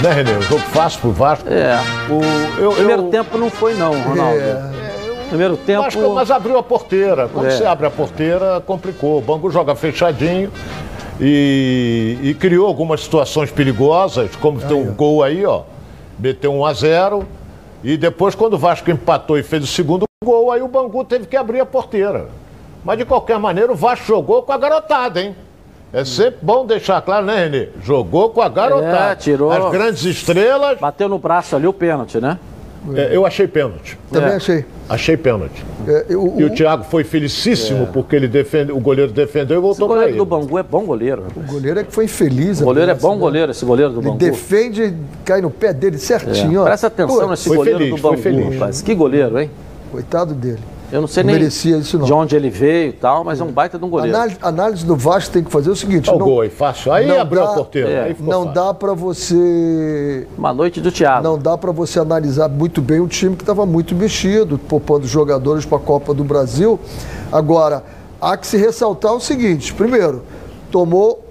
[0.02, 0.42] Né, Renê?
[0.42, 1.48] Jogo fácil pro Vasco.
[1.50, 1.78] É,
[2.10, 4.40] O, eu, primeiro eu, tempo não foi não, Ronaldo.
[4.40, 4.85] É,
[5.30, 5.84] Primeiro tempo...
[5.84, 7.28] Vasco, mas abriu a porteira.
[7.28, 7.52] Quando É.
[7.52, 9.18] você abre a porteira, complicou.
[9.18, 10.52] O Bangu joga fechadinho
[11.20, 15.64] e, e criou algumas situações perigosas, como tem um gol aí, ó.
[16.20, 17.26] Meteu 1 a 0
[17.84, 21.26] e depois, quando o Vasco empatou e fez o segundo gol, aí o Bangu teve
[21.28, 22.28] que abrir a porteira.
[22.84, 25.36] Mas de qualquer maneira, o Vasco jogou com a garotada, hein?
[25.94, 27.70] É sempre bom deixar claro, né, Renê?
[27.84, 29.12] Jogou com a garotada.
[29.14, 29.52] É, tirou.
[29.52, 30.80] As grandes estrelas.
[30.80, 32.38] Bateu no braço ali o pênalti, né?
[32.96, 33.98] É, eu achei pênalti.
[34.12, 34.36] também É.
[34.36, 34.66] achei.
[34.88, 35.66] Achei pênalti.
[35.88, 39.62] É, o- E o- o Thiago foi felicíssimo porque ele defende, o goleiro defendeu e
[39.62, 40.18] voltou para goleiro ele.
[40.20, 41.24] do Bangu é bom goleiro.
[41.24, 41.50] rapaz.
[41.50, 42.62] O goleiro é que foi infeliz.
[42.62, 43.20] O goleiro é bom né?
[43.20, 44.18] goleiro, esse goleiro do Ele Bangu.
[44.20, 44.94] defende,
[45.24, 46.60] cai no pé dele certinho.
[46.60, 46.62] É.
[46.62, 46.64] ó.
[46.66, 48.54] Presta atenção Pô, nesse foi goleiro feliz, do foi Bangu, feliz.
[48.54, 48.82] rapaz.
[48.82, 49.50] Que goleiro, hein?
[49.92, 50.60] Coitado dele.
[50.96, 52.06] Eu não sei Não nem merecia isso, não.
[52.06, 54.16] de onde ele veio e tal, mas é um baita de um goleiro.
[54.16, 56.92] Análise, análise do Vasco tem que fazer o seguinte: Olha o não, gol aí, fácil.
[56.94, 57.90] Aí abriu dá- a porteira.
[57.90, 58.54] é, não fácil.
[58.54, 61.22] dá para você Uma noite do Thiago.
[61.24, 65.66] não dá para você analisar muito bem um time que estava muito mexido, poupando jogadores
[65.66, 66.80] para a Copa do Brasil.
[67.32, 67.84] Agora,
[68.22, 70.22] há que se ressaltar o seguinte: primeiro,
[70.72, 71.26] tomou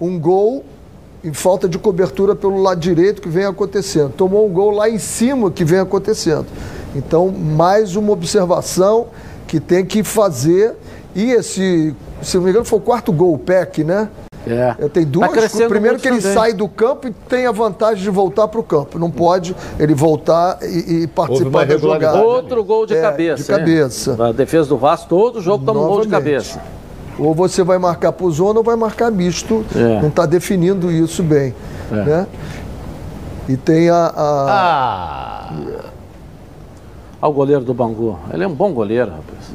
[0.00, 0.64] um gol
[1.24, 4.12] em falta de cobertura pelo lado direito que vem acontecendo.
[4.16, 6.46] Tomou um gol lá em cima que vem acontecendo.
[6.94, 9.06] Então, mais uma observação
[9.46, 10.74] que tem que fazer.
[11.14, 14.08] E esse, se não me engano, foi o quarto gol, o PEC, né?
[14.46, 14.74] É.
[14.78, 16.34] É, Tem duas Tá Primeiro que ele também.
[16.34, 18.98] sai do campo e tem a vantagem de voltar para o campo.
[18.98, 22.20] Não pode ele voltar e, e participar da jogada.
[22.20, 23.42] Outro gol de É, cabeça.
[23.42, 24.10] de cabeça.
[24.12, 24.16] hein?
[24.30, 26.32] A defesa do Vasco, todo jogo toma um gol de Novamente.
[26.34, 26.60] cabeça.
[27.20, 29.64] Ou você vai marcar por zona ou vai marcar misto.
[29.76, 30.00] É.
[30.00, 31.54] Não está definindo isso bem.
[31.90, 32.26] Né?
[33.48, 34.12] E tem a.
[34.16, 35.52] a- Ah,
[37.22, 38.18] Olha o goleiro do Bangu.
[38.34, 39.52] Ele é um bom goleiro, rapaz.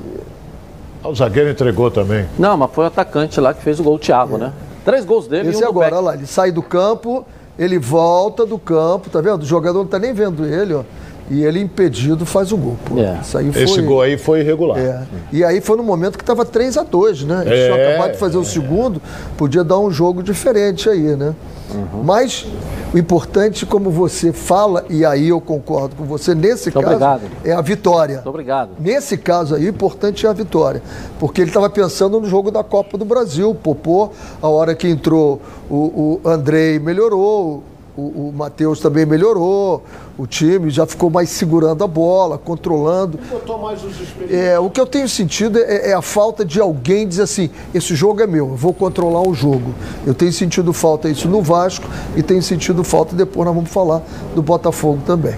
[1.04, 2.26] o zagueiro entregou também.
[2.40, 4.54] Não, mas foi o atacante lá que fez o gol, o Thiago, né?
[4.86, 7.26] Três gols dele esse e um do agora, olha lá, ele sai do campo,
[7.60, 9.42] ele volta do campo, tá vendo?
[9.44, 10.84] O jogador não está nem vendo ele, ó.
[11.30, 12.78] E ele impedido faz o gol.
[12.86, 12.98] Pô.
[13.02, 13.20] É.
[13.22, 13.64] Isso aí foi.
[13.64, 14.80] Esse gol aí foi irregular.
[14.80, 15.04] É.
[15.34, 17.44] E aí foi no momento que estava 3 a 2 né?
[17.46, 19.02] Eles É, tinham acabado de fazer o segundo,
[19.36, 21.36] podia dar um jogo diferente aí, né?
[21.74, 22.04] Uhum.
[22.04, 22.46] Mas
[22.94, 27.22] o importante, como você fala, e aí eu concordo com você, nesse Muito caso, obrigado.
[27.44, 28.16] é a vitória.
[28.16, 28.70] Muito obrigado.
[28.80, 30.82] Nesse caso aí, o importante é a vitória.
[31.20, 33.52] Porque ele estava pensando no jogo da Copa do Brasil.
[33.52, 34.10] O Popô,
[34.42, 37.64] a hora que entrou o, o Andrei melhorou,
[37.98, 39.84] o, o Matheus também melhorou,
[40.18, 43.20] o time já ficou mais segurando a bola, controlando.
[43.30, 43.96] Botou mais os.
[44.30, 47.96] É, o que eu tenho sentido é, é a falta de alguém dizer assim: esse
[47.96, 49.74] jogo é meu, eu vou controlar o jogo.
[50.06, 54.04] Eu tenho sentido falta isso no Vasco e tenho sentido falta, depois nós vamos falar
[54.36, 55.36] do Botafogo também.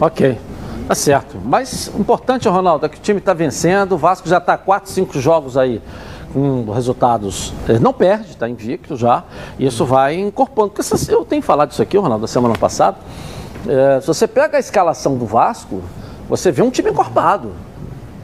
[0.00, 0.38] Ok.
[0.88, 1.36] Tá certo.
[1.44, 3.92] Mas o importante, Ronaldo, é que o time está vencendo.
[3.92, 5.80] O Vasco já está 4, 5 jogos aí
[6.32, 7.52] com resultados.
[7.68, 9.24] Ele não perde, está invicto já.
[9.58, 10.72] E isso vai incorporando.
[10.72, 12.98] Porque eu tenho falado isso aqui, Ronaldo, da semana passada.
[13.66, 15.82] É, se você pega a escalação do Vasco,
[16.28, 17.52] você vê um time encorpado.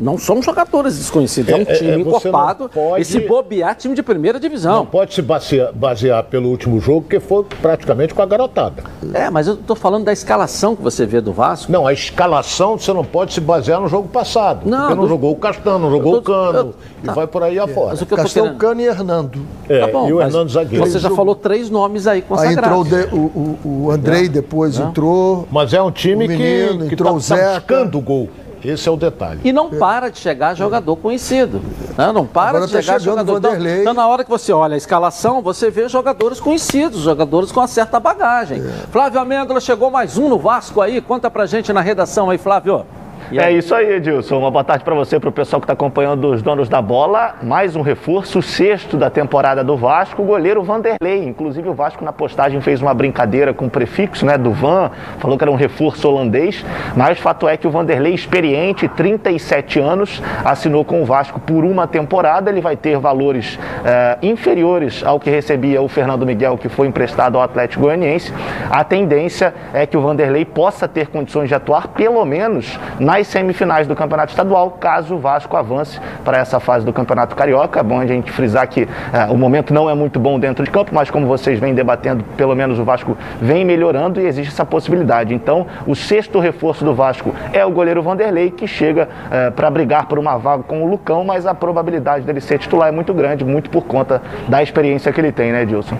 [0.00, 3.94] Não são jogadores desconhecidos, é, um é, time é, encorpado pode, e se bobear time
[3.94, 4.76] de primeira divisão.
[4.76, 8.84] Não pode se basear, basear, pelo último jogo, que foi praticamente com a garotada.
[9.14, 11.70] É, mas eu estou falando da escalação que você vê do Vasco.
[11.72, 14.68] Não, a escalação você não pode se basear no jogo passado.
[14.68, 17.14] Não, porque não jogou o Castano, não jogou tô, o Cano eu, e tá.
[17.14, 17.90] vai por aí afora.
[17.90, 18.58] Mas o que eu Castano, querendo...
[18.58, 19.38] Cano e Hernando.
[19.68, 20.86] É, tá bom, e o Hernando zagueiro.
[20.86, 22.92] Você já falou três nomes aí consagrados.
[22.92, 25.48] Aí entrou de, o, o, o Andrei depois entrou.
[25.50, 28.28] Mas é um time menino, que, que entrou tá, tá buscando o gol.
[28.64, 29.40] Esse é o detalhe.
[29.44, 31.60] E não para de chegar jogador conhecido.
[31.96, 32.12] Né?
[32.12, 33.38] Não para Agora de tá chegar jogador.
[33.38, 37.60] Então, então, na hora que você olha a escalação, você vê jogadores conhecidos, jogadores com
[37.60, 38.58] uma certa bagagem.
[38.58, 38.86] É.
[38.90, 41.00] Flávio Amêndola chegou mais um no Vasco aí.
[41.00, 42.84] Conta pra gente na redação aí, Flávio.
[43.32, 44.38] É isso aí, Edilson.
[44.38, 47.34] Uma boa tarde para você, para o pessoal que está acompanhando os donos da bola.
[47.42, 51.24] Mais um reforço, o sexto da temporada do Vasco, o goleiro Vanderlei.
[51.24, 55.36] Inclusive, o Vasco na postagem fez uma brincadeira com o prefixo né, do Van, falou
[55.36, 56.64] que era um reforço holandês.
[56.94, 61.88] Mas fato é que o Vanderlei, experiente, 37 anos, assinou com o Vasco por uma
[61.88, 62.48] temporada.
[62.48, 67.38] Ele vai ter valores eh, inferiores ao que recebia o Fernando Miguel, que foi emprestado
[67.38, 68.32] ao Atlético Goianiense.
[68.70, 73.26] A tendência é que o Vanderlei possa ter condições de atuar, pelo menos, na nas
[73.28, 77.80] semifinais do Campeonato Estadual, caso o Vasco avance para essa fase do Campeonato Carioca.
[77.80, 80.70] É bom a gente frisar que é, o momento não é muito bom dentro de
[80.70, 84.64] campo, mas como vocês vêm debatendo, pelo menos o Vasco vem melhorando e existe essa
[84.64, 85.34] possibilidade.
[85.34, 90.06] Então, o sexto reforço do Vasco é o goleiro Vanderlei, que chega é, para brigar
[90.06, 93.44] por uma vaga com o Lucão, mas a probabilidade dele ser titular é muito grande,
[93.44, 95.96] muito por conta da experiência que ele tem, né, Edilson?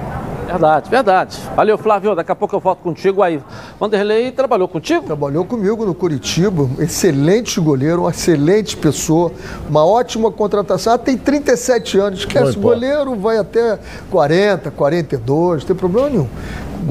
[0.47, 1.39] Verdade, verdade.
[1.57, 2.15] Valeu, Flávio.
[2.15, 3.43] Daqui a pouco eu volto contigo aí.
[3.81, 5.05] Vanderlei trabalhou contigo?
[5.05, 6.69] Trabalhou comigo no Curitiba.
[6.79, 9.33] Excelente goleiro, uma excelente pessoa,
[9.69, 10.93] uma ótima contratação.
[10.95, 13.79] Ah, tem 37 anos, esquece, goleiro vai até
[14.11, 16.29] 40, 42, não tem problema nenhum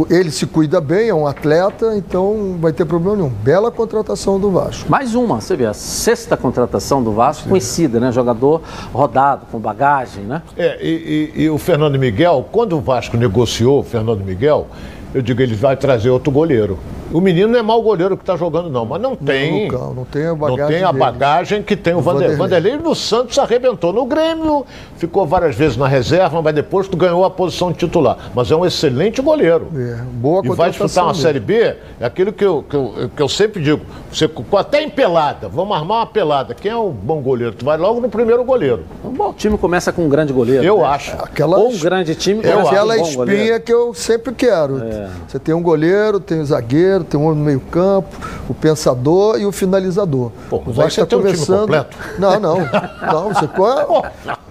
[0.09, 3.29] ele se cuida bem, é um atleta, então não vai ter problema nenhum.
[3.29, 4.89] Bela contratação do Vasco.
[4.89, 7.49] Mais uma, você vê, a sexta contratação do Vasco, Sim.
[7.49, 8.11] conhecida, né?
[8.11, 8.61] Jogador
[8.93, 10.41] rodado, com bagagem, né?
[10.57, 14.67] É, e, e, e o Fernando Miguel, quando o Vasco negociou o Fernando Miguel,
[15.13, 16.77] eu digo, ele vai trazer outro goleiro.
[17.11, 19.69] O menino não é mau goleiro que está jogando, não, mas não tem.
[19.71, 20.61] Não, não tem a bagagem.
[20.61, 22.37] Não tem a bagagem que tem o, o Vanderlei.
[22.37, 23.93] Vanderlei no Santos arrebentou.
[23.93, 24.65] No Grêmio,
[24.97, 28.17] ficou várias vezes na reserva, mas depois tu ganhou a posição de titular.
[28.33, 29.67] Mas é um excelente goleiro.
[29.75, 31.23] É, boa E vai disputar uma mesmo.
[31.23, 33.81] Série B, é aquilo que eu, que eu, que eu sempre digo.
[34.11, 36.53] Você, até em pelada, vamos armar uma pelada.
[36.53, 37.53] Quem é o bom goleiro?
[37.53, 38.83] Tu vai logo no primeiro goleiro.
[39.03, 40.63] Um bom time começa com um grande goleiro.
[40.63, 40.85] Eu né?
[40.85, 41.15] acho.
[41.15, 43.63] Aquela, Ou um grande time é aquela espinha goleiro.
[43.63, 44.81] que eu sempre quero.
[44.83, 45.09] É.
[45.27, 48.15] Você tem um goleiro, tem um zagueiro, tem um homem no meio campo,
[48.49, 50.31] o pensador e o finalizador.
[50.49, 51.85] Pô, o Vasco está conversando.
[52.17, 52.57] Não, não.
[52.59, 53.47] Não, você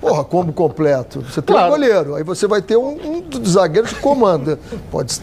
[0.01, 1.23] porra, como completo.
[1.23, 1.69] Você tem claro.
[1.69, 4.59] um goleiro, aí você vai ter um, um dos zagueiros que comanda.
[4.91, 5.21] Pode,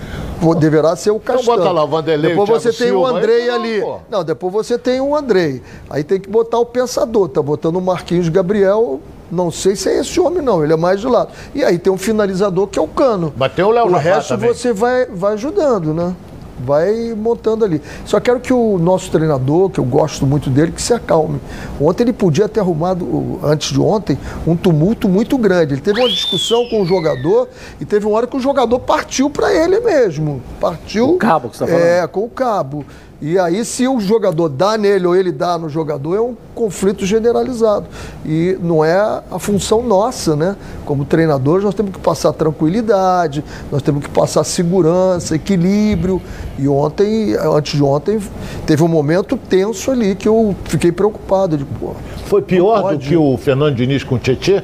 [0.60, 1.44] deverá ser o Castanho.
[1.44, 3.80] Então bota lá o Vanderlei, Depois o você tem o Andrei ali.
[3.80, 5.62] Não, não, depois você tem o Andrei.
[5.90, 7.30] Aí tem que botar o pensador.
[7.30, 9.00] Tá botando o Marquinhos Gabriel
[9.32, 10.62] não sei se é esse homem, não.
[10.62, 11.30] Ele é mais de lado.
[11.56, 13.34] E aí tem um finalizador que é o cano.
[13.36, 14.54] Bateu o Léo O resto também.
[14.54, 16.14] você vai, vai ajudando, né?
[16.60, 17.82] Vai montando ali.
[18.06, 21.40] Só quero que o nosso treinador, que eu gosto muito dele, que se acalme.
[21.80, 25.74] Ontem ele podia ter arrumado, antes de ontem, um tumulto muito grande.
[25.74, 29.30] Ele teve uma discussão com o jogador e teve uma hora que o jogador partiu
[29.30, 30.42] para ele mesmo.
[30.60, 31.12] Partiu.
[31.12, 31.88] O cabo que você está falando?
[31.88, 32.86] É, com o cabo.
[33.22, 37.06] E aí, se o jogador dá nele ou ele dá no jogador, é um conflito
[37.06, 37.86] generalizado.
[38.26, 39.00] E não é
[39.32, 40.56] a função nossa, né?
[40.86, 46.20] Como treinadores, nós temos que passar tranquilidade, nós temos que passar segurança, equilíbrio.
[46.58, 48.20] E ontem, antes de ontem,
[48.66, 51.58] teve um momento tenso ali que eu fiquei preocupado.
[51.58, 51.94] De, pô,
[52.26, 54.64] Foi pior do que o Fernando Diniz com o Tietê?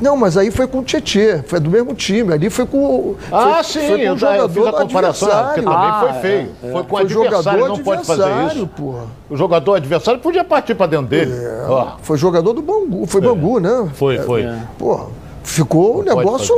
[0.00, 2.32] Não, mas aí foi com o Tietê, foi do mesmo time.
[2.32, 3.14] Ali foi com.
[3.30, 6.20] Ah, foi, sim, foi com o jogador eu fiz a comparação, porque também ah, foi
[6.20, 6.50] feio.
[6.62, 8.66] É, foi com o adversário, não pode fazer isso.
[8.66, 9.04] Porra.
[9.30, 11.32] O jogador adversário podia partir para dentro dele.
[11.32, 11.98] É, oh.
[12.02, 13.24] Foi jogador do Bangu, foi é.
[13.24, 13.88] Bangu, né?
[13.94, 14.42] Foi, foi.
[14.42, 14.58] É.
[14.78, 15.06] Porra,
[15.42, 16.54] ficou um negócio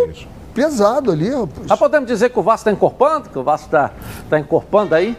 [0.55, 1.66] pesado ali, rapaz.
[1.68, 3.29] Mas podemos dizer que o Vasco está encorpando?
[3.29, 3.90] Que o Vasco está
[4.31, 5.16] tá encorpando aí?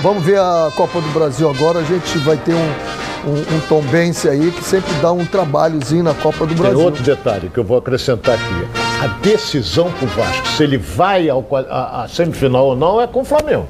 [0.00, 1.80] Vamos ver a Copa do Brasil agora.
[1.80, 2.87] A gente vai ter um
[3.28, 6.76] um, um Tom Bense aí que sempre dá um trabalhozinho na Copa do Brasil.
[6.76, 8.68] Tem outro detalhe que eu vou acrescentar aqui.
[9.02, 13.06] A decisão para o Vasco, se ele vai ao, a, a, semifinal ou não, é
[13.06, 13.66] com o Flamengo.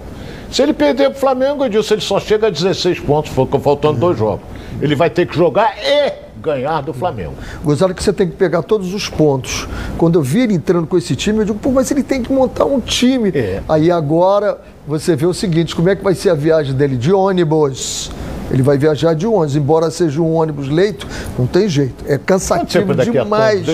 [0.50, 3.30] Se ele perder para o Flamengo, eu disse, ele só chega a 16 pontos,
[3.62, 4.40] faltando dois jogos.
[4.80, 7.34] Ele vai ter que jogar e ganhar do Flamengo.
[7.62, 9.68] Gozado que você tem que pegar todos os pontos.
[9.98, 12.32] Quando eu vi ele entrando com esse time, eu digo, pô, mas ele tem que
[12.32, 13.30] montar um time.
[13.34, 13.60] É.
[13.68, 17.12] Aí agora você vê o seguinte, como é que vai ser a viagem dele de
[17.12, 18.10] ônibus?
[18.50, 21.06] Ele vai viajar de ônibus, embora seja um ônibus leito,
[21.38, 22.04] não tem jeito.
[22.06, 23.66] É cansativo demais.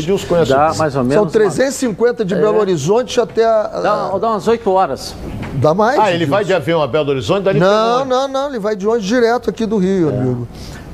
[0.49, 1.23] Dá mais ou menos.
[1.23, 2.41] São 350 de é.
[2.41, 3.63] Belo Horizonte até a.
[3.63, 5.15] Dá, dá umas 8 horas.
[5.55, 5.99] Dá mais.
[5.99, 7.45] Ah, ele vai de avião a Belo Horizonte?
[7.45, 8.49] Dali não, não, não.
[8.49, 10.19] Ele vai de ônibus direto aqui do Rio, é.
[10.19, 10.49] amigo.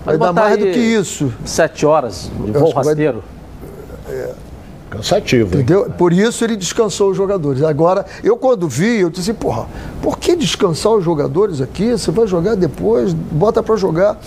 [0.05, 1.33] Vai dar mais do que isso.
[1.45, 3.23] Sete horas de voo rasteiro.
[3.23, 3.40] Vai...
[4.91, 5.55] Cansativo.
[5.55, 5.87] Entendeu?
[5.87, 5.93] Hein?
[5.97, 7.63] Por isso ele descansou os jogadores.
[7.63, 9.69] Agora, eu quando vi, eu disse, porra,
[10.03, 11.93] por que descansar os jogadores aqui?
[11.93, 14.21] Você vai jogar depois, bota para jogar.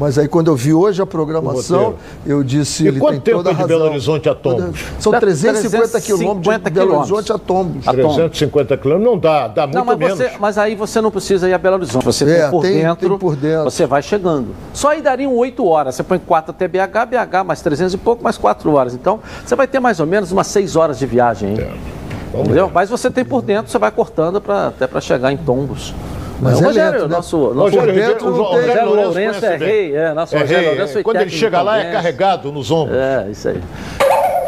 [0.00, 2.84] Mas aí quando eu vi hoje a programação, eu disse.
[2.84, 4.80] E ele quanto tem tempo é de Belo Horizonte a Tombos?
[4.98, 7.84] São 350 quilômetros de Belo Horizonte a Tombos.
[7.84, 10.16] 350 quilômetros não dá, dá muito não, mas menos.
[10.16, 12.02] Você, mas aí você não precisa ir a Belo Horizonte.
[12.02, 13.64] Você é, tem, por tem, dentro, tem por dentro.
[13.64, 14.54] Você vai chegando.
[14.72, 15.96] Só aí dariam 8 horas.
[15.96, 18.94] Você põe 4 até BH, BH mais 300 e pouco, mais 4 horas.
[18.94, 21.50] Então, você vai ter mais ou menos umas 6 horas de viagem.
[21.50, 21.60] Hein?
[21.60, 22.40] É.
[22.40, 22.70] Entendeu?
[22.72, 25.92] Mas você tem por dentro, você vai cortando pra, até para chegar em Tombos.
[26.40, 27.16] Mas o é Rogério, lento, né?
[27.16, 30.74] nosso, nosso Rogério, dentro, o, Rogério, Rogério Lourenço é rei, é, nosso é Rogério rei,
[30.74, 31.02] Lourenço é.
[31.02, 32.96] Quando ele chega lá é carregado nos ombros.
[32.96, 33.62] É, isso aí.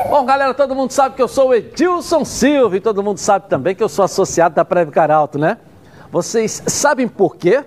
[0.09, 3.46] Bom, galera, todo mundo sabe que eu sou o Edilson Silva e todo mundo sabe
[3.48, 5.59] também que eu sou associado da Preve Caralto, né?
[6.11, 7.64] Vocês sabem por quê?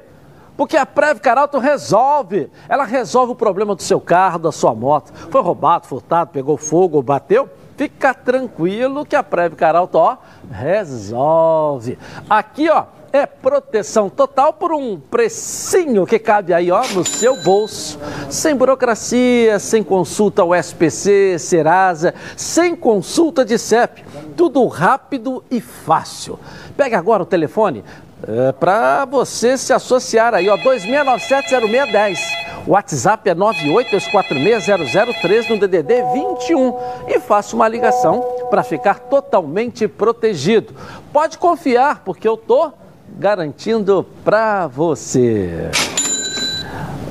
[0.56, 2.50] Porque a Preve Caralto resolve.
[2.70, 5.12] Ela resolve o problema do seu carro, da sua moto.
[5.32, 7.50] Foi roubado, furtado, pegou fogo bateu?
[7.76, 10.18] Fica tranquilo que a Preve Caralto, ó,
[10.50, 11.98] resolve.
[12.30, 12.86] Aqui, ó,
[13.16, 17.98] é proteção total por um precinho que cabe aí, ó, no seu bolso.
[18.30, 24.04] Sem burocracia, sem consulta ao SPC, Serasa, sem consulta de CEP.
[24.36, 26.38] Tudo rápido e fácil.
[26.76, 27.86] Pega agora o telefone
[28.28, 32.20] é, para você se associar aí, ó, 26970610.
[32.68, 36.76] O WhatsApp é 982460003 no DDD 21
[37.08, 40.74] e faça uma ligação para ficar totalmente protegido.
[41.14, 42.72] Pode confiar, porque eu tô
[43.18, 45.70] garantindo para você.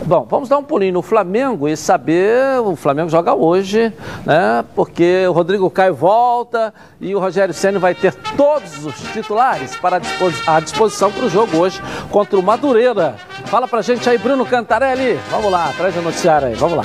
[0.06, 3.90] Bom, vamos dar um pulinho no Flamengo e saber, o Flamengo joga hoje,
[4.26, 4.62] né?
[4.74, 10.02] Porque o Rodrigo Caio volta e o Rogério Senna vai ter todos os titulares para
[10.46, 11.80] a disposição para o jogo hoje
[12.10, 13.14] contra o Madureira.
[13.46, 15.18] Fala pra gente aí, Bruno Cantarelli.
[15.30, 16.84] Vamos lá, traz o noticiário aí, vamos lá.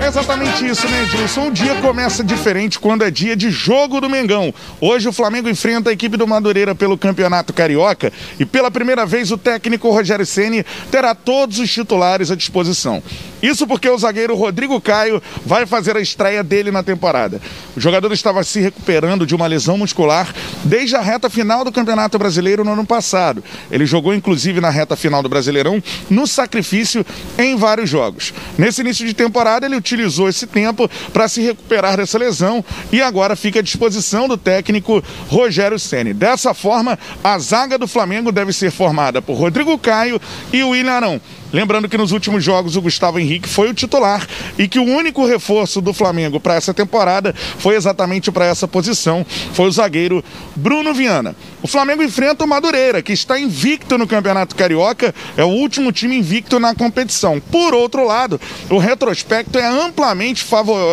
[0.00, 1.48] É exatamente isso, né, Edilson?
[1.48, 4.54] O dia começa diferente quando é dia de jogo do Mengão.
[4.80, 9.32] Hoje o Flamengo enfrenta a equipe do Madureira pelo Campeonato Carioca e pela primeira vez
[9.32, 13.02] o técnico Rogério Ceni terá todos os titulares à disposição.
[13.42, 17.40] Isso porque o zagueiro Rodrigo Caio vai fazer a estreia dele na temporada.
[17.76, 22.18] O jogador estava se recuperando de uma lesão muscular desde a reta final do Campeonato
[22.18, 23.42] Brasileiro no ano passado.
[23.70, 27.04] Ele jogou inclusive na reta final do Brasileirão no sacrifício
[27.38, 28.32] em vários jogos.
[28.56, 33.36] Nesse início de temporada ele utilizou esse tempo para se recuperar dessa lesão e agora
[33.36, 36.12] fica à disposição do técnico Rogério Ceni.
[36.12, 40.20] Dessa forma, a zaga do Flamengo deve ser formada por Rodrigo Caio
[40.52, 41.20] e William Arão.
[41.52, 44.26] Lembrando que nos últimos jogos o Gustavo Henrique foi o titular
[44.58, 49.24] e que o único reforço do Flamengo para essa temporada foi exatamente para essa posição,
[49.54, 50.22] foi o zagueiro
[50.54, 51.34] Bruno Viana.
[51.62, 56.16] O Flamengo enfrenta o Madureira, que está invicto no Campeonato Carioca, é o último time
[56.16, 57.40] invicto na competição.
[57.40, 60.44] Por outro lado, o retrospecto é amplamente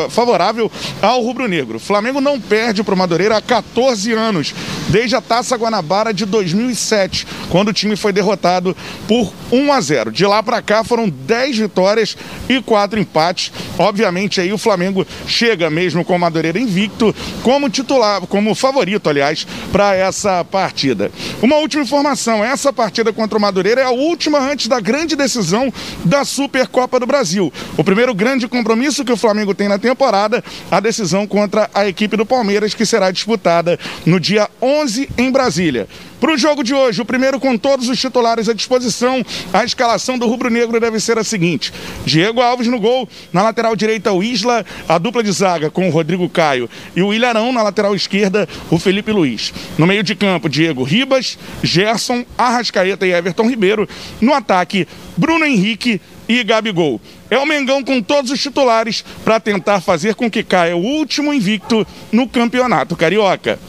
[0.09, 1.77] favorável ao rubro-negro.
[1.77, 4.55] O Flamengo não perde para o Madureira há 14 anos,
[4.89, 8.75] desde a Taça Guanabara de 2007, quando o time foi derrotado
[9.07, 10.11] por 1 a 0.
[10.11, 12.15] De lá para cá foram 10 vitórias
[12.47, 13.51] e 4 empates.
[13.77, 19.45] Obviamente aí o Flamengo chega mesmo com o Madureira invicto como titular, como favorito, aliás,
[19.71, 21.11] para essa partida.
[21.41, 25.73] Uma última informação: essa partida contra o Madureira é a última antes da grande decisão
[26.03, 27.51] da Supercopa do Brasil.
[27.75, 32.15] O primeiro grande compromisso que o Flamengo tem na temporada, a decisão contra a equipe
[32.15, 35.87] do Palmeiras, que será disputada no dia 11 em Brasília.
[36.19, 40.17] Para o jogo de hoje, o primeiro com todos os titulares à disposição, a escalação
[40.17, 41.73] do rubro-negro deve ser a seguinte:
[42.05, 45.91] Diego Alves no gol, na lateral direita o Isla, a dupla de zaga com o
[45.91, 49.53] Rodrigo Caio e o Ilharão, na lateral esquerda o Felipe Luiz.
[49.77, 53.87] No meio de campo, Diego Ribas, Gerson, Arrascaeta e Everton Ribeiro.
[54.21, 55.99] No ataque, Bruno Henrique
[56.29, 56.99] e Gabigol.
[57.29, 61.33] É o Mengão com todos os titulares para tentar fazer com que caia o último
[61.33, 63.59] invicto no Campeonato Carioca.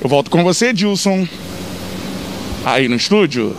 [0.00, 1.26] Eu volto com você, Dilson
[2.66, 3.54] aí no estúdio.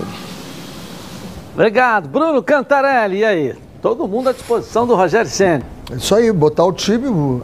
[1.53, 2.09] Obrigado.
[2.09, 3.55] Bruno Cantarelli, e aí?
[3.81, 5.63] Todo mundo à disposição do Rogério Senna.
[5.89, 7.41] É isso aí, botar o time,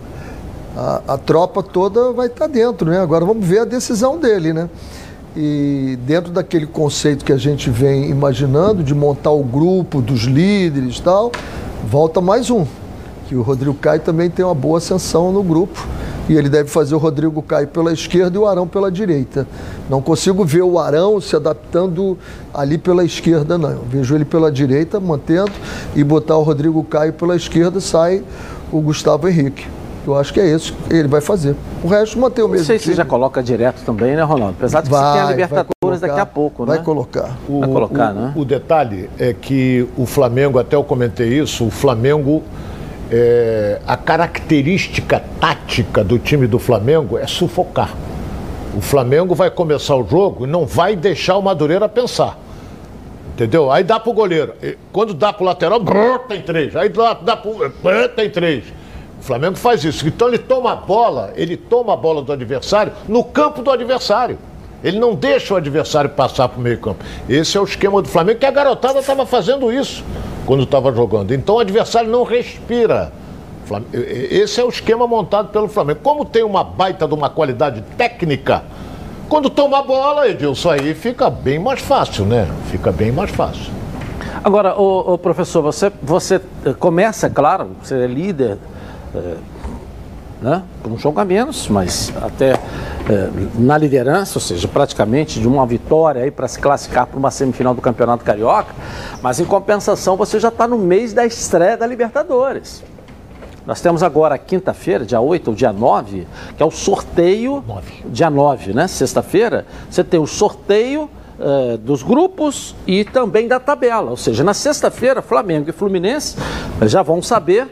[0.75, 2.99] a, a tropa toda vai estar tá dentro, né?
[2.99, 4.69] Agora vamos ver a decisão dele, né?
[5.37, 10.97] E dentro daquele conceito que a gente vem imaginando de montar o grupo dos líderes
[10.97, 11.31] e tal,
[11.85, 12.67] volta mais um.
[13.33, 15.87] Que o Rodrigo Caio também tem uma boa ascensão no grupo
[16.29, 19.47] e ele deve fazer o Rodrigo Caio pela esquerda e o Arão pela direita.
[19.89, 22.15] Não consigo ver o Arão se adaptando
[22.53, 23.71] ali pela esquerda, não.
[23.71, 25.51] Eu vejo ele pela direita, mantendo,
[25.95, 28.23] e botar o Rodrigo Caio pela esquerda, sai
[28.71, 29.65] o Gustavo Henrique.
[30.05, 31.55] Eu acho que é isso que ele vai fazer.
[31.83, 32.59] O resto mantém o mesmo.
[32.59, 34.53] Não sei se já coloca direto também, né, Ronaldo?
[34.59, 36.75] Apesar de que vai, você tem a Libertadores colocar, daqui a pouco, né?
[36.75, 37.37] Vai colocar.
[37.49, 38.33] O, vai colocar, o, né?
[38.35, 42.43] O detalhe é que o Flamengo, até eu comentei isso, o Flamengo
[43.15, 47.95] é, a característica tática do time do Flamengo é sufocar.
[48.75, 52.39] O Flamengo vai começar o jogo e não vai deixar o Madureira pensar.
[53.35, 53.71] Entendeu?
[53.71, 54.55] Aí dá pro goleiro.
[54.91, 56.75] Quando dá pro lateral, brrr, tem três.
[56.75, 57.53] Aí dá, dá pro.
[57.83, 58.63] Brrr, tem três.
[59.19, 60.07] O Flamengo faz isso.
[60.07, 64.39] Então ele toma a bola, ele toma a bola do adversário no campo do adversário.
[64.83, 67.03] Ele não deixa o adversário passar para o meio campo.
[67.29, 70.03] Esse é o esquema do Flamengo, que a garotada estava fazendo isso
[70.45, 71.33] quando estava jogando.
[71.33, 73.11] Então o adversário não respira.
[73.93, 76.01] Esse é o esquema montado pelo Flamengo.
[76.03, 78.63] Como tem uma baita de uma qualidade técnica,
[79.29, 82.47] quando toma a bola, Edilson, aí fica bem mais fácil, né?
[82.69, 83.71] Fica bem mais fácil.
[84.43, 88.57] Agora, o, professor, você, você eh, começa, claro, você é líder,
[89.15, 89.35] é,
[90.43, 90.61] né?
[90.85, 96.21] Um jogo a menos, mas até é, na liderança, ou seja, praticamente de uma vitória
[96.21, 98.73] aí para se classificar para uma semifinal do Campeonato Carioca,
[99.21, 102.83] mas em compensação você já está no mês da estreia da Libertadores.
[103.65, 106.27] Nós temos agora quinta-feira, dia 8 ou dia 9,
[106.57, 107.63] que é o sorteio.
[107.65, 108.03] 9.
[108.07, 108.87] Dia 9, né?
[108.89, 114.11] Sexta-feira, você tem o sorteio uh, dos grupos e também da tabela.
[114.11, 116.35] Ou seja, na sexta-feira, Flamengo e Fluminense
[116.81, 117.69] já vão saber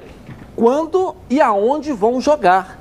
[0.62, 2.80] quando e aonde vão jogar.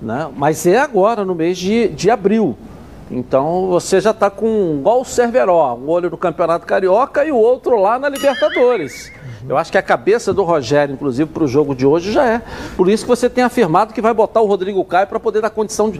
[0.00, 0.28] Né?
[0.36, 2.54] Mas é agora, no mês de, de abril.
[3.10, 7.36] Então você já está com igual o Cerveró, um olho no Campeonato Carioca e o
[7.36, 9.10] outro lá na Libertadores.
[9.46, 12.42] Eu acho que a cabeça do Rogério, inclusive, para o jogo de hoje já é.
[12.76, 15.50] Por isso que você tem afirmado que vai botar o Rodrigo Caio para poder dar
[15.50, 15.92] condição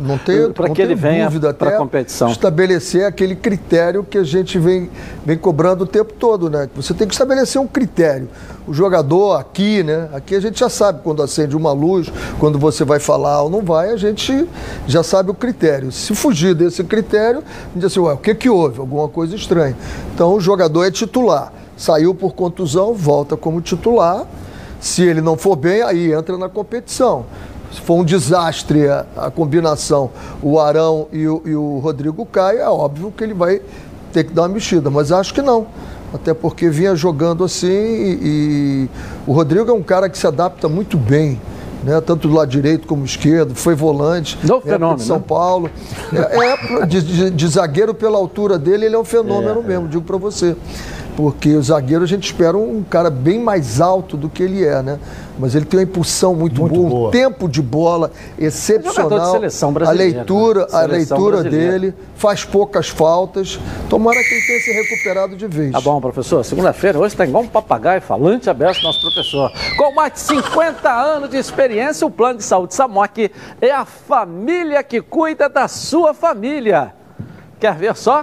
[0.54, 2.30] para que ele venha para a competição.
[2.30, 4.90] Estabelecer aquele critério que a gente vem,
[5.24, 6.68] vem cobrando o tempo todo, né?
[6.74, 8.28] Você tem que estabelecer um critério.
[8.66, 10.08] O jogador aqui, né?
[10.12, 13.62] Aqui a gente já sabe quando acende uma luz, quando você vai falar ou não
[13.62, 14.46] vai, a gente
[14.86, 15.90] já sabe o critério.
[15.92, 18.80] Se fugir desse critério, a gente diz assim, ué, o que, que houve?
[18.80, 19.76] Alguma coisa estranha.
[20.14, 24.26] Então o jogador é titular saiu por contusão, volta como titular.
[24.80, 27.24] Se ele não for bem, aí entra na competição.
[27.72, 30.10] Se for um desastre a, a combinação,
[30.42, 33.60] o Arão e o, e o, Rodrigo Caio, é óbvio que ele vai
[34.12, 35.66] ter que dar uma mexida, mas acho que não.
[36.12, 38.88] Até porque vinha jogando assim e, e
[39.26, 41.40] o Rodrigo é um cara que se adapta muito bem.
[41.84, 45.24] Né, tanto do lado direito como esquerdo, foi volante, no fenômeno, de São né?
[45.28, 45.70] Paulo.
[46.12, 49.86] É, é de, de, de, zagueiro pela altura dele, ele é um fenômeno é, mesmo,
[49.86, 49.88] é.
[49.88, 50.56] digo para você
[51.18, 54.80] porque o zagueiro a gente espera um cara bem mais alto do que ele é,
[54.80, 55.00] né?
[55.36, 59.24] Mas ele tem uma impulsão muito, muito boa, boa, um tempo de bola excepcional.
[59.24, 60.66] De seleção a leitura, né?
[60.70, 63.58] a leitura dele, faz poucas faltas.
[63.90, 65.72] Tomara que ele tenha se recuperado de vez.
[65.72, 66.44] Tá bom, professor.
[66.44, 69.50] Segunda-feira hoje está igual um papagaio falante aberto nosso professor.
[69.76, 73.28] Com mais de 50 anos de experiência, o Plano de Saúde Samok
[73.60, 76.94] é a família que cuida da sua família.
[77.58, 78.22] Quer ver só?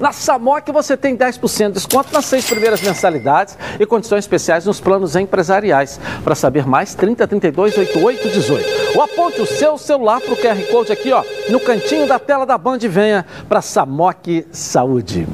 [0.00, 4.80] Na Samok você tem 10% de desconto nas seis primeiras mensalidades e condições especiais nos
[4.80, 6.00] planos empresariais.
[6.24, 8.96] Para saber mais, 30 32 88 18.
[8.96, 12.46] Ou aponte o seu celular para o QR Code aqui, ó, no cantinho da tela
[12.46, 15.28] da Band e venha para Samok Saúde.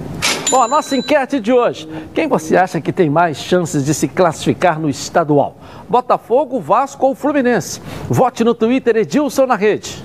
[0.50, 1.88] Bom, a nossa enquete de hoje.
[2.12, 5.56] Quem você acha que tem mais chances de se classificar no estadual?
[5.88, 7.80] Botafogo, Vasco ou Fluminense?
[8.08, 10.04] Vote no Twitter Edilson na rede.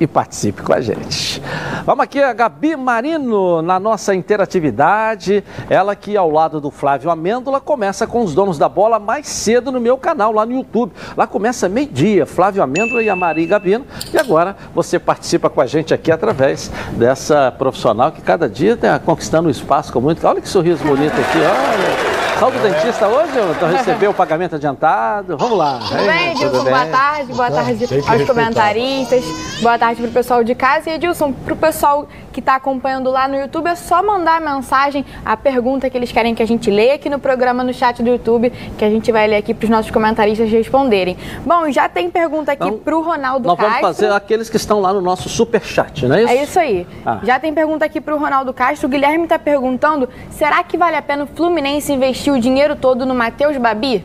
[0.00, 1.42] E participe com a gente.
[1.84, 5.44] Vamos aqui, a Gabi Marino, na nossa interatividade.
[5.68, 9.70] Ela que, ao lado do Flávio Amêndola, começa com os donos da bola mais cedo
[9.70, 10.92] no meu canal, lá no YouTube.
[11.16, 13.84] Lá começa meio-dia, Flávio Amêndola e a Maria Gabino.
[14.12, 18.98] E agora você participa com a gente aqui através dessa profissional que cada dia está
[18.98, 20.26] conquistando o espaço com muito.
[20.26, 22.19] Olha que sorriso bonito aqui, olha.
[22.40, 25.36] Só do dentista hoje, então recebeu o pagamento adiantado.
[25.36, 25.78] Vamos lá.
[25.86, 26.64] Tudo bem, Edilson?
[26.64, 29.24] Boa tarde, boa tarde aos comentaristas,
[29.60, 30.88] boa tarde para o pessoal de casa.
[30.88, 34.40] E Edilson, para o pessoal que está acompanhando lá no YouTube, é só mandar a
[34.40, 38.02] mensagem, a pergunta que eles querem que a gente leia aqui no programa, no chat
[38.02, 41.18] do YouTube, que a gente vai ler aqui para os nossos comentaristas responderem.
[41.44, 43.72] Bom, já tem pergunta aqui para o Ronaldo nós Castro.
[43.72, 46.32] Nós vamos fazer aqueles que estão lá no nosso super chat, não é isso?
[46.32, 46.86] É isso aí.
[47.04, 47.18] Ah.
[47.22, 48.86] Já tem pergunta aqui para o Ronaldo Castro.
[48.86, 53.04] O Guilherme está perguntando, será que vale a pena o Fluminense investir o dinheiro todo
[53.04, 54.04] no Matheus Babi?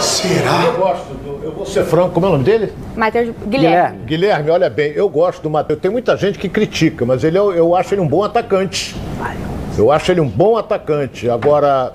[0.00, 0.64] Será?
[0.64, 2.72] Eu gosto, do, eu vou ser franco, como é o nome dele?
[2.96, 3.98] Matheus Guilherme.
[4.04, 5.80] Guilherme, olha bem, eu gosto do Matheus.
[5.80, 8.94] Tem muita gente que critica, mas ele, eu, eu acho ele um bom atacante.
[9.76, 11.28] Eu acho ele um bom atacante.
[11.28, 11.92] Agora,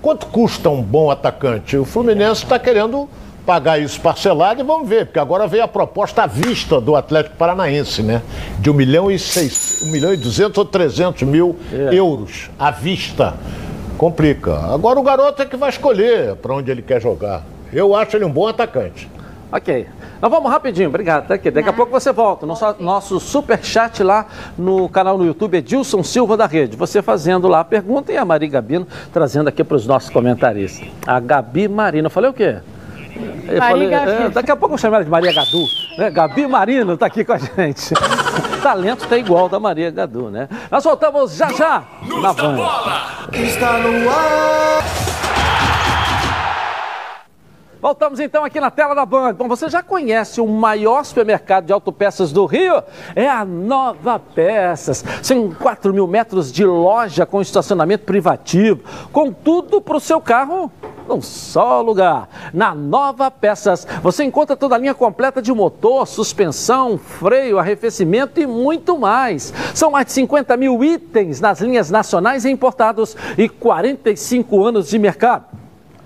[0.00, 1.76] quanto custa um bom atacante?
[1.76, 3.08] O Fluminense está querendo
[3.44, 7.36] pagar isso parcelado e vamos ver, porque agora veio a proposta à vista do Atlético
[7.36, 8.22] Paranaense, né?
[8.58, 11.94] De 1 milhão e, 6, 1 milhão e 200 ou 300 mil é.
[11.94, 13.34] euros à vista
[14.00, 14.56] complica.
[14.72, 17.42] Agora o garoto é que vai escolher para onde ele quer jogar.
[17.70, 19.10] Eu acho ele um bom atacante.
[19.52, 19.86] Ok.
[20.22, 21.26] Nós vamos rapidinho, obrigado.
[21.26, 21.50] Tá aqui.
[21.50, 22.46] Daqui a pouco você volta.
[22.46, 24.24] Nosso, nosso super chat lá
[24.56, 26.78] no canal no YouTube é Dilson Silva da Rede.
[26.78, 30.88] Você fazendo lá a pergunta e a Maria Gabino trazendo aqui para os nossos comentaristas.
[31.06, 32.06] A Gabi Marina.
[32.06, 32.56] Eu falei o quê?
[33.48, 35.64] Eu falei, é, daqui a pouco eu vou chamar ela de Maria Gadu.
[35.98, 36.10] Né?
[36.10, 37.94] Gabi Marino está aqui com a gente.
[38.60, 40.48] talento está igual da Maria Gadu, né?
[40.70, 41.82] Nós voltamos já já
[42.20, 42.56] na Band.
[43.32, 45.10] Está no ar.
[47.80, 49.32] Voltamos então aqui na tela da Band.
[49.32, 52.82] Bom, você já conhece o maior supermercado de autopeças do Rio?
[53.16, 55.02] É a Nova Peças.
[55.22, 60.70] São 4 mil metros de loja com estacionamento privativo, com tudo para o seu carro
[61.10, 62.28] num só lugar.
[62.54, 68.46] Na Nova Peças, você encontra toda a linha completa de motor, suspensão, freio, arrefecimento e
[68.46, 69.52] muito mais.
[69.74, 74.98] São mais de 50 mil itens nas linhas nacionais e importados e 45 anos de
[74.98, 75.44] mercado.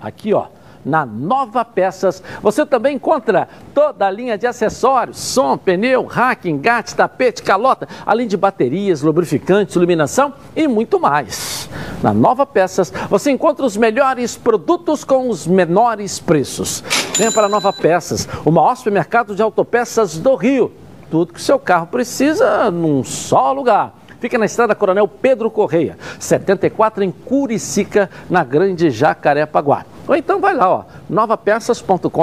[0.01, 0.54] Aqui, ó
[0.85, 2.21] na Nova Peças.
[2.41, 8.27] Você também encontra toda a linha de acessórios, som, pneu, rack, engate, tapete, calota, além
[8.27, 11.67] de baterias, lubrificantes, iluminação e muito mais.
[12.03, 16.83] Na Nova Peças, você encontra os melhores produtos com os menores preços.
[17.17, 20.71] Venha para a Nova Peças, o maior supermercado de autopeças do Rio.
[21.09, 24.04] Tudo que o seu carro precisa num só lugar.
[24.25, 29.85] Fica na estrada Coronel Pedro Correia, 74 em Curicica, na Grande Jacarepaguá.
[30.07, 32.17] Ou então vai lá, ó, novapeças.com.br,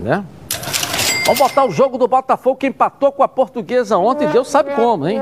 [0.00, 0.24] né?
[1.26, 5.06] Vamos botar o jogo do Botafogo que empatou com a portuguesa ontem, Deus sabe como,
[5.06, 5.20] hein?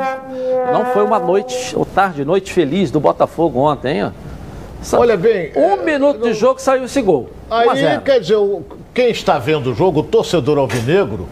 [0.72, 4.12] Não foi uma noite, ou tarde, noite feliz do Botafogo ontem, hein?
[4.93, 5.51] Olha bem.
[5.57, 6.29] Um é, minuto não...
[6.29, 7.31] de jogo saiu esse gol.
[7.51, 7.66] Aí,
[8.05, 8.39] quer dizer,
[8.95, 11.27] quem está vendo o jogo, o torcedor alvinegro,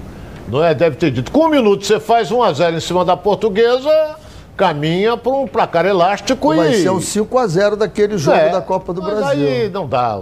[0.49, 0.75] não é?
[0.75, 4.17] Deve ter dito, com um minuto você faz 1 a 0 em cima da portuguesa,
[4.57, 6.71] caminha para um placar elástico Vai e...
[6.71, 9.27] Vai ser um 5 a 0 daquele jogo é, da Copa do Brasil.
[9.27, 10.19] aí não dá.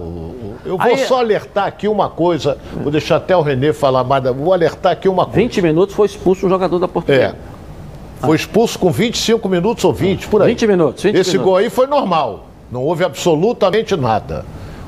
[0.64, 1.06] Eu vou aí...
[1.06, 5.08] só alertar aqui uma coisa, vou deixar até o Renê falar mais, vou alertar aqui
[5.08, 5.40] uma coisa.
[5.40, 7.36] 20 minutos foi expulso o jogador da portuguesa.
[7.48, 8.26] É.
[8.26, 10.48] Foi expulso com 25 minutos ou 20, por aí.
[10.48, 11.44] 20 minutos, 20 Esse minutos.
[11.44, 12.46] gol aí foi normal.
[12.70, 14.44] Não houve absolutamente nada.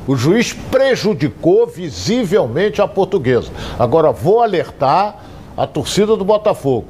[0.07, 3.51] O juiz prejudicou visivelmente a portuguesa.
[3.79, 5.17] Agora, vou alertar
[5.57, 6.87] a torcida do Botafogo.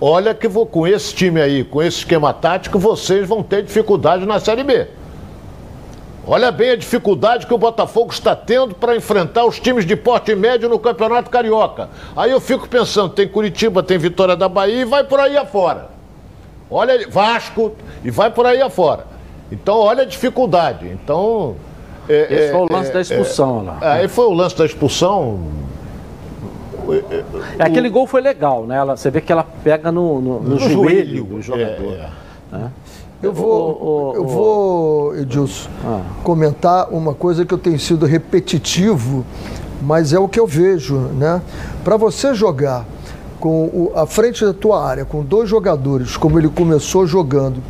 [0.00, 4.26] Olha que vou, com esse time aí, com esse esquema tático, vocês vão ter dificuldade
[4.26, 4.88] na Série B.
[6.26, 10.34] Olha bem a dificuldade que o Botafogo está tendo para enfrentar os times de porte
[10.34, 11.90] médio no Campeonato Carioca.
[12.16, 15.90] Aí eu fico pensando, tem Curitiba, tem Vitória da Bahia e vai por aí afora.
[16.70, 17.72] Olha, Vasco
[18.02, 19.06] e vai por aí afora.
[19.52, 20.88] Então, olha a dificuldade.
[20.88, 21.56] Então.
[22.08, 23.78] É, Esse é, foi o lance é, da expulsão lá.
[23.80, 25.40] Aí foi o lance da expulsão.
[27.58, 28.76] É, aquele gol foi legal, né?
[28.76, 31.92] Ela, você vê que ela pega no, no, no, no joelho, joelho do jogador.
[31.94, 32.10] É,
[32.52, 32.58] é.
[32.58, 32.70] Né?
[33.22, 36.02] Eu vou, o, o, eu vou Edilson, ah.
[36.22, 39.24] comentar uma coisa que eu tenho sido repetitivo,
[39.80, 41.40] mas é o que eu vejo, né?
[41.82, 42.84] Para você jogar
[43.40, 47.62] com o, a frente da tua área, com dois jogadores, como ele começou jogando,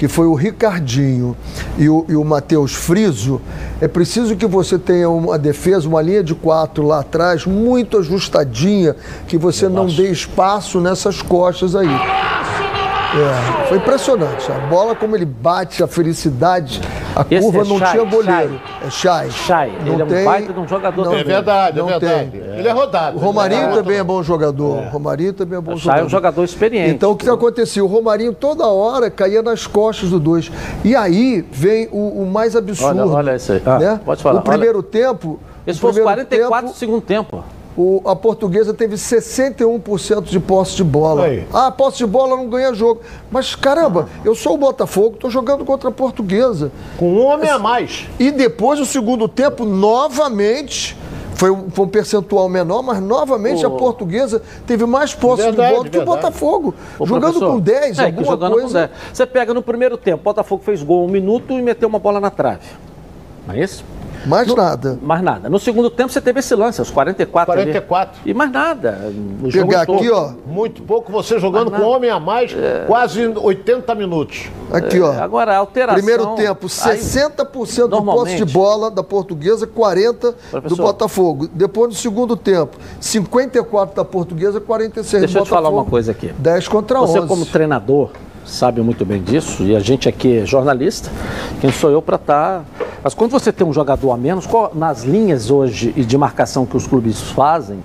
[0.00, 1.36] que foi o Ricardinho
[1.76, 3.38] e o, e o Matheus Friso,
[3.82, 8.96] é preciso que você tenha uma defesa, uma linha de quatro lá atrás, muito ajustadinha,
[9.28, 11.86] que você não dê espaço nessas costas aí.
[11.86, 14.50] É, foi impressionante.
[14.50, 16.80] A bola, como ele bate, a felicidade,
[17.20, 18.60] a Esse curva é não tinha goleiro.
[18.86, 19.30] É Chay.
[19.30, 19.72] Chay.
[19.84, 22.30] Ele é um baita de um jogador não, É verdade, é verdade.
[22.30, 22.40] Tem.
[22.58, 23.16] Ele é rodado.
[23.16, 24.78] O Romarinho é também é bom jogador.
[24.78, 26.00] O Romarinho também é bom Já jogador.
[26.00, 26.90] é um jogador experiente.
[26.90, 27.84] Então o que acontecia?
[27.84, 30.50] O Romarinho toda hora caía nas costas do dois.
[30.84, 33.00] E aí vem o, o mais absurdo.
[33.02, 33.62] Olha- olha isso aí.
[33.66, 34.00] Ah, né?
[34.04, 34.40] pode falar.
[34.40, 35.38] O primeiro tempo.
[35.66, 37.44] Esse foi os primeiro 44 do tempo, segundo tempo.
[37.76, 41.24] O- a portuguesa teve 61% de posse de bola.
[41.26, 41.46] Aí.
[41.52, 43.00] Ah, posse de bola não ganha jogo.
[43.30, 46.70] Mas caramba, eu sou o Botafogo, estou jogando contra a portuguesa.
[46.98, 48.06] Com um homem a mais.
[48.18, 50.96] E depois, o segundo tempo, novamente,
[51.34, 55.74] foi um, foi um percentual menor, mas novamente a portuguesa teve mais posse Verdade, de
[55.74, 56.04] bola do que o.
[56.04, 56.74] Botafogo.
[56.98, 58.66] Ô, jogando com 10, é, alguma jogando coisa.
[58.66, 58.90] com 10.
[59.14, 62.30] Você pega no primeiro tempo, Botafogo fez gol um minuto e meteu uma bola na
[62.30, 62.66] trave.
[63.46, 63.82] Não é isso?
[64.26, 64.98] Mais nada.
[65.02, 65.48] Mais nada.
[65.48, 67.52] No segundo tempo você teve esse lance, aos 44.
[67.52, 67.62] ali.
[67.72, 68.20] 44.
[68.26, 69.10] E mais nada.
[69.42, 69.98] O jogo Pegar todo.
[69.98, 70.32] aqui, ó.
[70.46, 72.54] Muito pouco, você jogando com homem a mais,
[72.86, 74.48] quase 80 minutos.
[74.72, 75.12] Aqui, ó.
[75.12, 75.96] É, Agora, a alteração.
[76.02, 80.82] Primeiro tempo, aí- 60% de posse de bola da portuguesa, 40% do Professor.
[80.82, 81.48] Botafogo.
[81.52, 85.82] Depois, no segundo tempo, 54% da portuguesa, 46% Deixa do eu te falar Botafogo.
[85.82, 86.32] uma coisa aqui.
[86.38, 87.12] 10 contra 11.
[87.12, 88.10] Você, como treinador,
[88.50, 91.10] sabe muito bem disso, e a gente aqui é jornalista,
[91.60, 92.64] quem sou eu para estar.
[93.02, 96.66] Mas quando você tem um jogador a menos, qual- nas linhas hoje e de marcação
[96.66, 97.78] que os clubes fazem,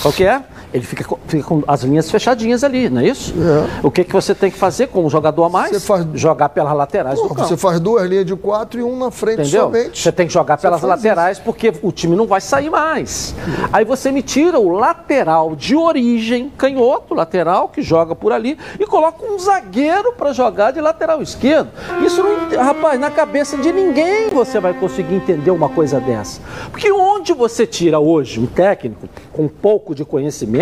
[0.00, 0.42] qual que é?
[0.72, 3.34] Ele fica, com- fica com as linhas fechadinhas ali, não é isso?
[3.82, 5.84] O que, que você tem que fazer com um jogador a mais?
[5.84, 7.44] Faz- Jogar pelas laterais do campo.
[7.46, 9.62] Você faz duas linhas de quatro e um na frente Entendeu?
[9.64, 10.00] somente.
[10.02, 13.34] Você tem que jogar pelas laterais porque o time não vai sair mais.
[13.72, 18.86] Aí você me tira o lateral de origem, canhoto, lateral, que joga por ali, e
[18.86, 21.68] coloca um zagueiro para jogar de lateral esquerdo.
[22.04, 22.62] Isso não.
[22.64, 26.40] Rapaz, na cabeça de ninguém você vai conseguir entender uma coisa dessa.
[26.70, 30.61] Porque onde você tira hoje um técnico com pouco de conhecimento,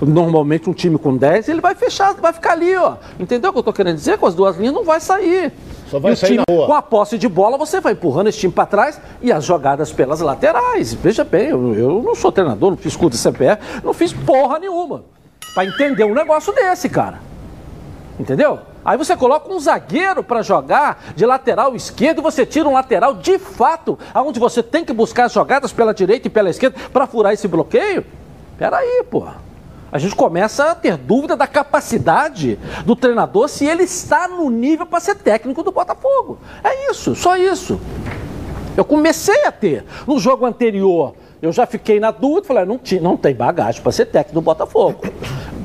[0.00, 2.96] normalmente um time com 10, ele vai fechar, vai ficar ali, ó.
[3.18, 4.18] Entendeu o que eu tô querendo dizer?
[4.18, 5.52] Com as duas linhas não vai sair.
[5.88, 6.66] Só vai E sair time, na rua.
[6.66, 9.92] Com a posse de bola, você vai empurrando esse time para trás e as jogadas
[9.92, 10.94] pelas laterais.
[10.94, 14.58] Veja bem, eu, eu não sou treinador, não fiz curso de CPF, não fiz porra
[14.58, 15.04] nenhuma.
[15.54, 17.18] Para entender um negócio desse, cara.
[18.18, 18.60] Entendeu?
[18.84, 23.14] Aí você coloca um zagueiro para jogar de lateral esquerdo e você tira um lateral
[23.14, 27.06] de fato, aonde você tem que buscar as jogadas pela direita e pela esquerda para
[27.06, 28.04] furar esse bloqueio.
[28.60, 29.26] Peraí, pô.
[29.90, 34.84] A gente começa a ter dúvida da capacidade do treinador se ele está no nível
[34.84, 36.38] para ser técnico do Botafogo.
[36.62, 37.80] É isso, só isso.
[38.76, 39.86] Eu comecei a ter.
[40.06, 43.92] No jogo anterior, eu já fiquei na dúvida, falei, não, tinha, não tem bagagem para
[43.92, 45.04] ser técnico do Botafogo.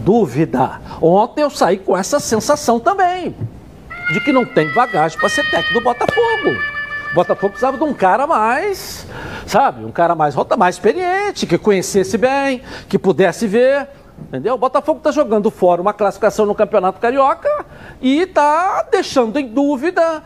[0.06, 0.80] Dúvida.
[1.02, 3.36] Ontem eu saí com essa sensação também,
[4.14, 6.56] de que não tem bagagem para ser técnico do Botafogo.
[7.16, 9.08] Botafogo precisava de um cara mais,
[9.48, 13.88] sabe, um cara mais mais experiente, que conhecesse bem, que pudesse ver.
[14.28, 14.56] Entendeu?
[14.56, 17.66] O Botafogo está jogando fora uma classificação no Campeonato Carioca
[18.02, 20.24] e está deixando em dúvida.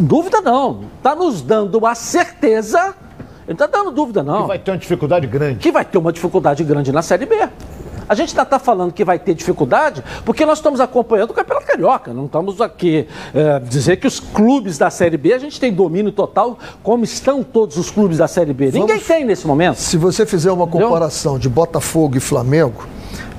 [0.00, 0.84] Dúvida não.
[0.98, 2.94] Está nos dando uma certeza.
[3.46, 4.44] Ele está dando dúvida, não.
[4.44, 5.58] E vai ter uma dificuldade grande.
[5.58, 7.48] Que vai ter uma dificuldade grande na Série B.
[8.08, 12.12] A gente está falando que vai ter dificuldade porque nós estamos acompanhando o Campeonato Carioca.
[12.12, 16.12] Não estamos aqui é, dizer que os clubes da Série B a gente tem domínio
[16.12, 18.70] total, como estão todos os clubes da Série B.
[18.70, 19.76] Ninguém tem nesse momento.
[19.76, 22.86] Se você fizer uma comparação de Botafogo e Flamengo,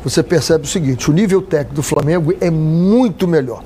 [0.03, 3.63] você percebe o seguinte: o nível técnico do Flamengo é muito melhor.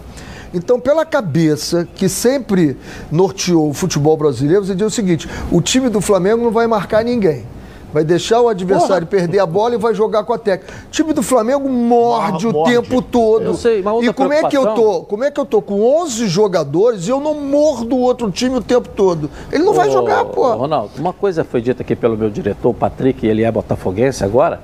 [0.53, 2.77] Então, pela cabeça que sempre
[3.09, 7.03] norteou o futebol brasileiro, você diz o seguinte: o time do Flamengo não vai marcar
[7.03, 7.45] ninguém.
[7.93, 10.73] Vai deixar o adversário perder a bola e vai jogar com a técnica.
[10.87, 13.43] O time do Flamengo morde o tempo todo.
[13.43, 15.01] Eu sei, outra e como é que eu tô?
[15.01, 18.55] Como é que eu tô com 11 jogadores e eu não mordo o outro time
[18.55, 19.29] o tempo todo?
[19.51, 20.53] Ele não vai Ô, jogar, pô.
[20.53, 24.61] Ronaldo, uma coisa foi dita aqui pelo meu diretor, o Patrick, ele é botafoguense agora.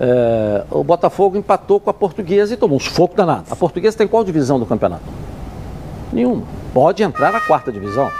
[0.00, 3.44] É, o Botafogo empatou com a Portuguesa e tomou um sufoco danado.
[3.50, 5.04] A Portuguesa tem qual divisão do campeonato?
[6.12, 6.42] Nenhuma.
[6.72, 8.10] Pode entrar na quarta divisão.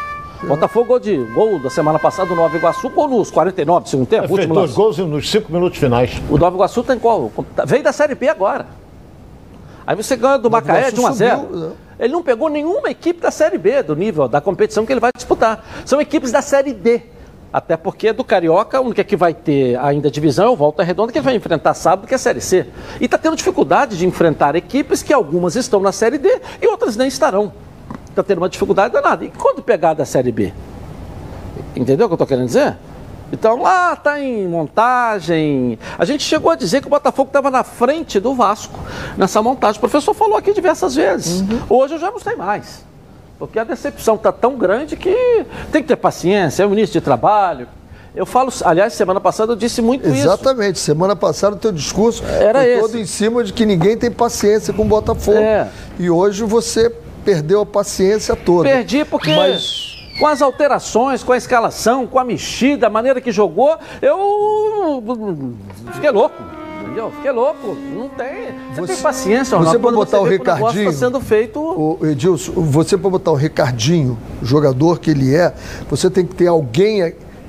[0.49, 4.07] Botafogo gol de gol da semana passada do Nova Iguaçu, gol nos 49 do segundo
[4.07, 4.77] tempo, Fez último dois lance.
[4.77, 6.21] gols nos cinco minutos finais.
[6.29, 7.31] O Nova Iguaçu tem qual?
[7.67, 8.67] Veio da Série B agora.
[9.87, 11.41] Aí você ganha do Macaé de 1 a 0.
[11.41, 11.73] subiu, né?
[11.99, 15.11] Ele não pegou nenhuma equipe da Série B, do nível da competição que ele vai
[15.15, 15.65] disputar.
[15.85, 17.03] São equipes da Série D.
[17.53, 21.13] Até porque do Carioca, a única que vai ter ainda divisão é o Volta Redonda,
[21.13, 22.67] que vai enfrentar sábado, que é a Série C.
[23.01, 26.97] E está tendo dificuldade de enfrentar equipes que algumas estão na Série D e outras
[26.97, 27.53] nem estarão.
[28.15, 29.25] Está tendo uma dificuldade danada.
[29.25, 30.53] E quando pegar da Série B?
[31.75, 32.77] Entendeu o que eu estou querendo dizer?
[33.33, 35.77] Então lá está em montagem.
[35.99, 38.79] A gente chegou a dizer que o Botafogo estava na frente do Vasco
[39.17, 39.79] nessa montagem.
[39.79, 41.43] O professor falou aqui diversas vezes.
[41.69, 42.85] Hoje eu já não sei mais.
[43.37, 47.01] Porque a decepção está tão grande que tem que ter paciência, é o início de
[47.01, 47.67] trabalho.
[48.15, 50.19] Eu falo, aliás, semana passada eu disse muito isso.
[50.19, 50.79] Exatamente.
[50.79, 54.83] Semana passada o teu discurso Era todo em cima de que ninguém tem paciência com
[54.83, 55.39] o Botafogo.
[55.39, 55.69] É.
[55.99, 56.95] E hoje você
[57.25, 58.69] perdeu a paciência toda.
[58.69, 63.33] Perdi porque Mas com as alterações, com a escalação, com a mexida, a maneira que
[63.33, 65.03] jogou, eu
[65.93, 66.37] fiquei louco.
[66.83, 67.11] Entendeu?
[67.17, 67.77] Fiquei louco.
[67.93, 68.53] Não tem.
[68.75, 69.79] Você, você tem paciência, Ronaldo.
[69.79, 70.91] Você pode botar o Ricardinho.
[70.91, 71.59] Está sendo feito.
[71.59, 75.53] O Edilson, você para botar o Ricardinho, jogador que ele é,
[75.91, 77.03] você tem que ter alguém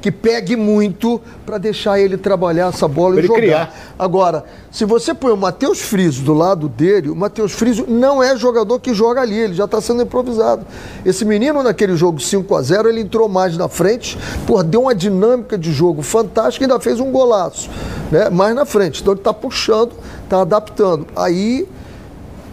[0.05, 3.39] que pegue muito para deixar ele trabalhar essa bola e jogar.
[3.39, 3.75] Criar.
[3.97, 8.37] Agora, se você põe o Matheus Friso do lado dele, o Matheus Friso não é
[8.37, 10.63] jogador que joga ali, ele já está sendo improvisado.
[11.03, 14.93] Esse menino naquele jogo 5 a 0 ele entrou mais na frente, por deu uma
[14.93, 17.67] dinâmica de jogo fantástica e ainda fez um golaço,
[18.11, 18.29] né?
[18.29, 19.01] Mais na frente.
[19.01, 19.93] Então ele está puxando,
[20.23, 21.07] está adaptando.
[21.15, 21.67] Aí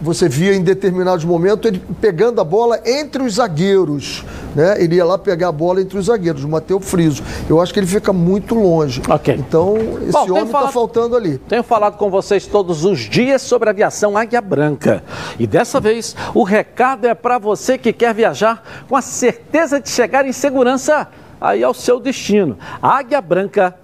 [0.03, 4.23] você via em determinados momentos ele pegando a bola entre os zagueiros.
[4.53, 4.83] Né?
[4.83, 7.23] Ele ia lá pegar a bola entre os zagueiros, o Matheus Friso.
[7.49, 9.01] Eu acho que ele fica muito longe.
[9.09, 9.33] Ok.
[9.35, 11.37] Então, esse Bom, homem está faltando ali.
[11.37, 15.03] Tenho falado com vocês todos os dias sobre a aviação Águia Branca.
[15.39, 19.89] E dessa vez, o recado é para você que quer viajar com a certeza de
[19.89, 21.07] chegar em segurança
[21.39, 22.57] aí ao seu destino.
[22.81, 23.75] A Águia Branca.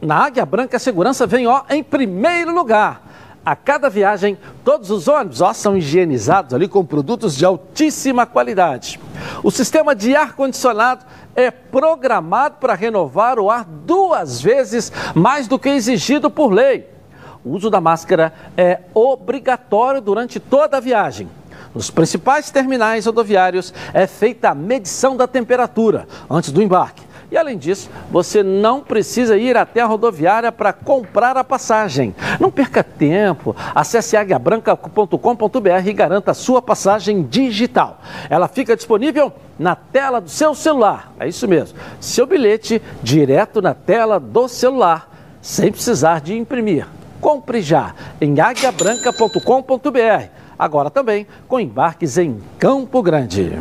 [0.00, 3.11] Na Águia Branca, a segurança vem ó, em primeiro lugar.
[3.44, 9.00] A cada viagem, todos os ônibus ó, são higienizados ali com produtos de altíssima qualidade.
[9.42, 15.68] O sistema de ar-condicionado é programado para renovar o ar duas vezes mais do que
[15.68, 16.88] exigido por lei.
[17.44, 21.28] O uso da máscara é obrigatório durante toda a viagem.
[21.74, 27.02] Nos principais terminais rodoviários é feita a medição da temperatura antes do embarque.
[27.32, 32.14] E além disso, você não precisa ir até a rodoviária para comprar a passagem.
[32.38, 33.56] Não perca tempo.
[33.74, 38.02] Acesse aguiabranca.com.br e garanta a sua passagem digital.
[38.28, 41.10] Ela fica disponível na tela do seu celular.
[41.18, 41.78] É isso mesmo.
[41.98, 45.08] Seu bilhete direto na tela do celular,
[45.40, 46.86] sem precisar de imprimir.
[47.18, 50.28] Compre já em aguiabranca.com.br.
[50.58, 53.58] Agora também com embarques em Campo Grande.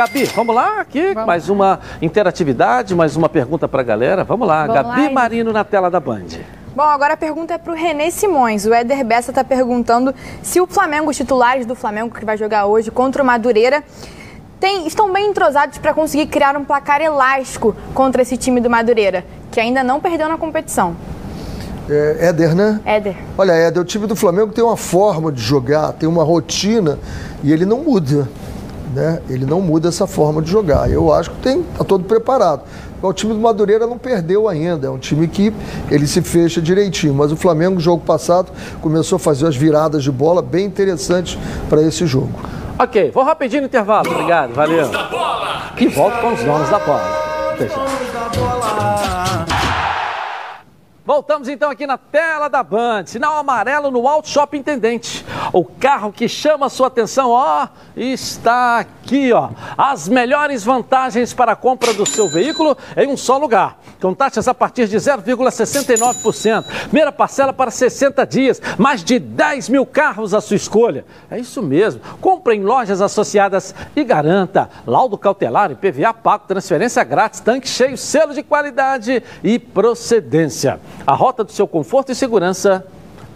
[0.00, 1.26] Gabi, vamos lá aqui, vamos.
[1.26, 4.24] mais uma interatividade, mais uma pergunta para a galera.
[4.24, 6.24] Vamos lá, vamos Gabi lá, Marino na tela da Band.
[6.74, 8.64] Bom, agora a pergunta é para o Renê Simões.
[8.64, 12.64] O Éder Bessa está perguntando se o Flamengo, os titulares do Flamengo que vai jogar
[12.64, 13.84] hoje contra o Madureira,
[14.58, 19.22] tem, estão bem entrosados para conseguir criar um placar elástico contra esse time do Madureira,
[19.52, 20.96] que ainda não perdeu na competição.
[21.90, 22.80] É, Éder, né?
[22.86, 23.16] Éder.
[23.36, 26.98] Olha, Éder, o time do Flamengo tem uma forma de jogar, tem uma rotina
[27.42, 28.26] e ele não muda
[28.94, 29.20] né?
[29.28, 30.90] Ele não muda essa forma de jogar.
[30.90, 32.62] Eu acho que tem, tá todo preparado.
[33.02, 35.52] O time do Madureira não perdeu ainda, é um time que
[35.90, 37.14] ele se fecha direitinho.
[37.14, 41.38] Mas o Flamengo, no jogo passado, começou a fazer as viradas de bola bem interessantes
[41.68, 42.32] para esse jogo.
[42.78, 44.10] Ok, vou rapidinho no intervalo.
[44.10, 44.88] Obrigado, valeu.
[45.78, 47.20] E volto com os donos da bola.
[51.04, 55.26] Voltamos então aqui na tela da Band, sinal amarelo no Auto Shopping Intendente.
[55.52, 59.50] O carro que chama a sua atenção, ó, está aqui, ó.
[59.76, 63.78] As melhores vantagens para a compra do seu veículo em um só lugar.
[64.00, 66.64] Com taxas a partir de 0,69%.
[66.84, 68.62] Primeira parcela para 60 dias.
[68.78, 71.04] Mais de 10 mil carros à sua escolha.
[71.30, 72.00] É isso mesmo.
[72.20, 77.96] Compre em lojas associadas e garanta laudo cautelar e PVA pago, transferência grátis, tanque cheio,
[77.96, 80.80] selo de qualidade e procedência.
[81.06, 82.86] A rota do seu conforto e segurança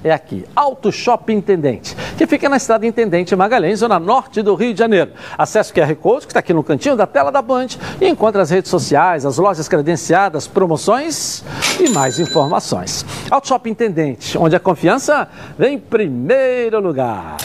[0.02, 4.72] é aqui, Auto Shopping Intendente, que fica na estrada Intendente Magalhães, zona norte do Rio
[4.72, 5.12] de Janeiro.
[5.36, 7.68] Acesse o QR Code, que está aqui no cantinho da tela da Band,
[8.00, 11.42] e encontre as redes sociais, as lojas credenciadas, promoções
[11.80, 13.04] e mais informações.
[13.30, 17.36] Auto Shopping Intendente, onde a confiança vem em primeiro lugar.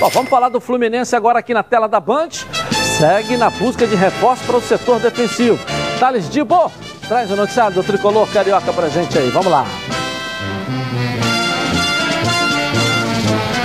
[0.00, 2.30] Bom, vamos falar do Fluminense agora aqui na tela da Band.
[2.98, 5.58] Segue na busca de reforço para o setor defensivo.
[6.00, 6.70] Thales Dibo,
[7.08, 9.30] traz o noticiário do Tricolor Carioca para gente aí.
[9.30, 9.64] Vamos lá.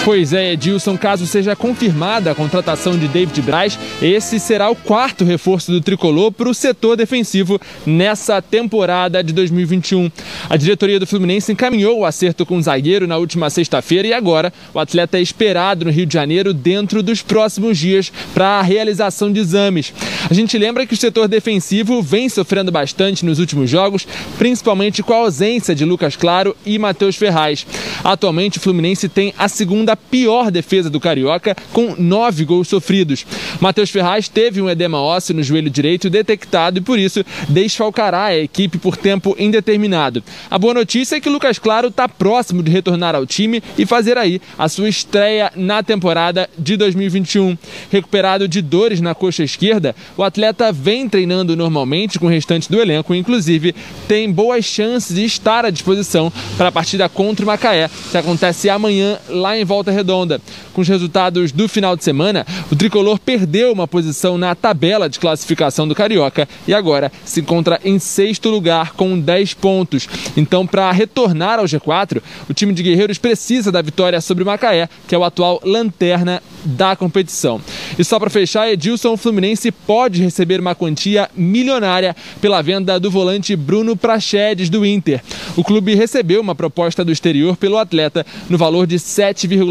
[0.10, 5.24] Pois é, Edilson, caso seja confirmada a contratação de David Braz, esse será o quarto
[5.24, 10.10] reforço do tricolor para o setor defensivo nessa temporada de 2021.
[10.50, 14.52] A diretoria do Fluminense encaminhou o acerto com o zagueiro na última sexta-feira e agora
[14.74, 19.32] o atleta é esperado no Rio de Janeiro dentro dos próximos dias para a realização
[19.32, 19.94] de exames.
[20.28, 24.08] A gente lembra que o setor defensivo vem sofrendo bastante nos últimos jogos,
[24.40, 27.68] principalmente com a ausência de Lucas Claro e Matheus Ferraz.
[28.04, 33.26] Atualmente o Fluminense tem a segunda pior defesa do Carioca, com nove gols sofridos.
[33.60, 38.38] Matheus Ferraz teve um edema ósseo no joelho direito detectado e por isso desfalcará a
[38.38, 40.24] equipe por tempo indeterminado.
[40.50, 44.18] A boa notícia é que Lucas Claro está próximo de retornar ao time e fazer
[44.18, 47.58] aí a sua estreia na temporada de 2021.
[47.92, 52.80] Recuperado de dores na coxa esquerda, o atleta vem treinando normalmente com o restante do
[52.80, 53.76] elenco, inclusive
[54.08, 58.70] tem boas chances de estar à disposição para a partida contra o Macaé, que acontece
[58.70, 60.42] amanhã lá em Volta Redonda.
[60.74, 65.20] Com os resultados do final de semana, o tricolor perdeu uma posição na tabela de
[65.20, 70.08] classificação do Carioca e agora se encontra em sexto lugar com 10 pontos.
[70.36, 74.90] Então, para retornar ao G4, o time de Guerreiros precisa da vitória sobre o Macaé,
[75.08, 77.62] que é o atual lanterna da competição.
[77.98, 83.56] E só para fechar, Edilson Fluminense pode receber uma quantia milionária pela venda do volante
[83.56, 85.22] Bruno Prachedes do Inter.
[85.56, 89.69] O clube recebeu uma proposta do exterior pelo atleta no valor de 7,5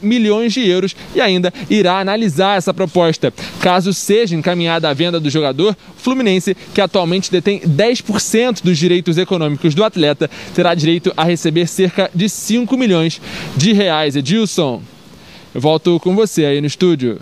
[0.00, 3.32] milhões de euros e ainda irá analisar essa proposta.
[3.60, 9.18] Caso seja encaminhada a venda do jogador, o Fluminense, que atualmente detém 10% dos direitos
[9.18, 13.20] econômicos do atleta, terá direito a receber cerca de 5 milhões
[13.56, 14.16] de reais.
[14.16, 14.82] Edilson,
[15.54, 17.20] eu volto com você aí no estúdio.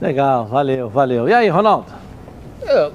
[0.00, 1.28] Legal, valeu, valeu.
[1.28, 1.86] E aí, Ronaldo?
[2.66, 2.90] É,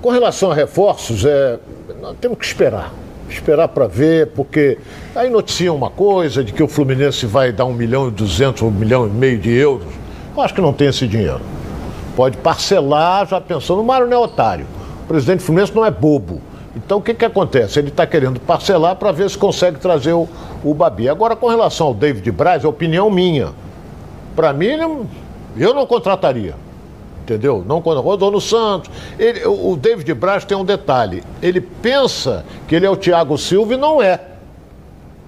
[0.00, 1.58] com relação a reforços, é,
[2.00, 2.92] nós temos que esperar.
[3.32, 4.78] Esperar para ver, porque
[5.14, 8.70] aí noticiam uma coisa de que o Fluminense vai dar um milhão e duzentos, um
[8.70, 9.86] milhão e meio de euros.
[10.36, 11.40] Eu acho que não tem esse dinheiro.
[12.14, 13.80] Pode parcelar, já pensando.
[13.80, 14.66] O Mário não é otário.
[15.04, 16.40] O presidente Fluminense não é bobo.
[16.74, 17.78] Então o que, que acontece?
[17.78, 20.28] Ele está querendo parcelar para ver se consegue trazer o,
[20.64, 21.08] o Babi.
[21.08, 23.50] Agora, com relação ao David Braz, é opinião minha.
[24.34, 25.06] Para mim,
[25.56, 26.54] eu não contrataria.
[27.22, 27.64] Entendeu?
[27.66, 28.90] Não quando rodou no Santos.
[29.16, 31.22] Ele, o David Braz tem um detalhe.
[31.40, 34.20] Ele pensa que ele é o Thiago Silva e não é.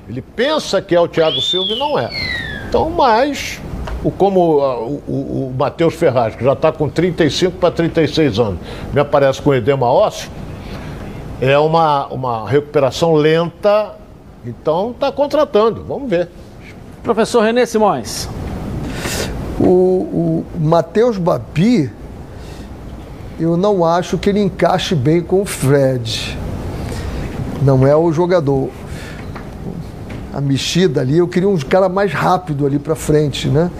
[0.08, 2.10] Ele pensa que é o Thiago Silva e não é.
[2.68, 3.60] Então, mas,
[4.02, 8.58] o, como o, o, o Matheus Ferraz, que já está com 35 para 36 anos,
[8.92, 10.30] me aparece com edema ósseo,
[11.40, 13.94] é uma, uma recuperação lenta,
[14.44, 15.84] então está contratando.
[15.84, 16.28] Vamos ver.
[17.04, 18.28] Professor Renê Simões.
[19.58, 21.90] O, o Matheus Babi,
[23.38, 26.38] eu não acho que ele encaixe bem com o Fred.
[27.62, 28.70] Não é o jogador.
[30.32, 33.70] A mexida ali, eu queria um cara mais rápido ali para frente, né?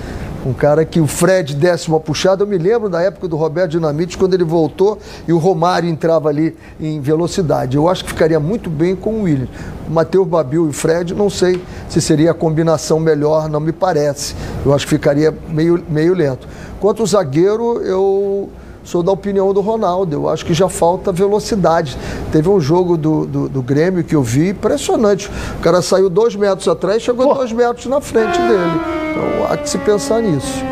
[0.45, 2.43] Um cara que o Fred desse uma puxada.
[2.43, 6.29] Eu me lembro da época do Roberto Dinamite, quando ele voltou e o Romário entrava
[6.29, 7.79] ali em velocidade.
[7.79, 9.49] Eu acho que ficaria muito bem com o William.
[9.89, 13.73] O Matheus Babil e o Fred, não sei se seria a combinação melhor, não me
[13.73, 14.35] parece.
[14.67, 16.47] Eu acho que ficaria meio, meio lento.
[16.79, 18.51] Quanto ao zagueiro, eu
[18.85, 20.15] sou da opinião do Ronaldo.
[20.15, 21.97] Eu acho que já falta velocidade.
[22.31, 25.31] Teve um jogo do, do, do Grêmio que eu vi impressionante.
[25.59, 27.35] O cara saiu dois metros atrás e chegou Pô.
[27.35, 28.81] dois metros na frente dele.
[29.11, 30.63] Então há que se pensar nisso.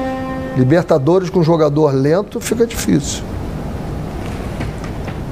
[0.57, 3.25] Libertadores com jogador lento fica difícil.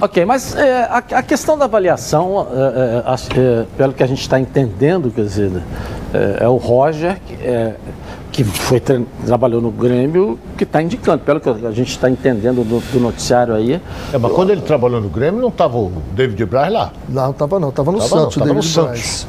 [0.00, 4.22] Ok, mas é, a, a, questão da avaliação, é, é, é pelo que a gente
[4.22, 5.62] está entendendo, quer dizer,
[6.14, 7.74] é, é o Roger, é,
[8.30, 8.80] que foi
[9.26, 13.54] trabalhou no Grêmio, que está indicando, pelo que a gente está entendendo do, do, noticiário
[13.54, 13.74] aí.
[14.12, 16.92] É, mas eu, quando ele trabalhou no Grêmio, não estava o David Braz lá?
[17.08, 19.26] Não, não estava não, estava no tava Santos, não, David no Santos.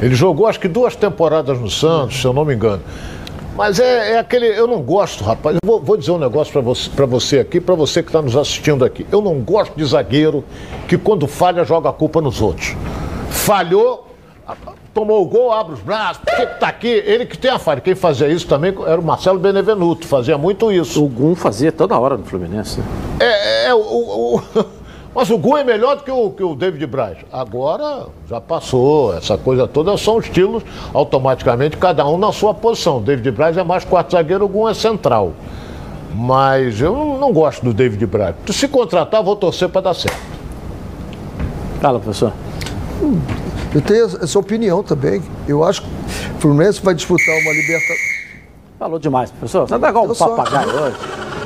[0.00, 2.82] Ele jogou acho que duas temporadas no Santos, se eu não me engano.
[3.56, 4.46] Mas é, é aquele.
[4.46, 5.56] Eu não gosto, rapaz.
[5.56, 8.36] Eu vou, vou dizer um negócio para você, você aqui, para você que está nos
[8.36, 9.06] assistindo aqui.
[9.12, 10.42] Eu não gosto de zagueiro
[10.88, 12.74] que, quando falha, joga a culpa nos outros.
[13.28, 14.06] Falhou,
[14.92, 17.80] tomou o gol, abre os braços, porque tá aqui, ele que tem a falha.
[17.80, 21.04] Quem fazia isso também era o Marcelo Benevenuto, fazia muito isso.
[21.04, 22.82] O Gum fazia toda hora no Fluminense.
[23.20, 24.42] É, é o, o,
[25.14, 27.18] mas o Gum é melhor do que o, que o David Braz.
[27.32, 30.62] Agora já passou, essa coisa toda são estilos
[30.92, 32.98] automaticamente, cada um na sua posição.
[32.98, 35.32] O David Braz é mais quarto zagueiro, o Gum é central.
[36.14, 38.34] Mas eu não gosto do David Braz.
[38.48, 40.20] Se contratar, vou torcer para dar certo.
[41.80, 42.32] Fala, professor.
[43.74, 45.22] Eu tenho essa opinião também.
[45.48, 48.22] Eu acho que o Fluminense vai disputar uma Libertadores.
[48.78, 49.66] Falou demais, professor.
[49.68, 50.96] Você tá igual um papagaio hoje.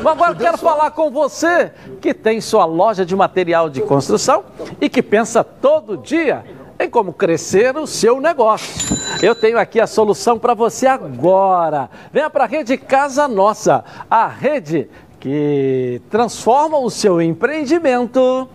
[0.04, 1.70] Agora eu quero falar com você
[2.00, 4.44] que tem sua loja de material de construção
[4.80, 6.44] e que pensa todo dia
[6.78, 8.96] em como crescer o seu negócio.
[9.22, 11.88] Eu tenho aqui a solução para você agora.
[12.12, 14.88] Venha para a rede Casa Nossa, a rede
[15.20, 18.48] que transforma o seu empreendimento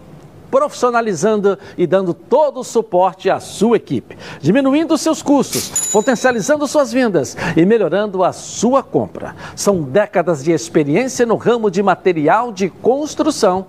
[0.52, 7.38] profissionalizando e dando todo o suporte à sua equipe, diminuindo seus custos, potencializando suas vendas
[7.56, 9.36] e melhorando a sua compra.
[9.56, 13.66] São décadas de experiência no ramo de material de construção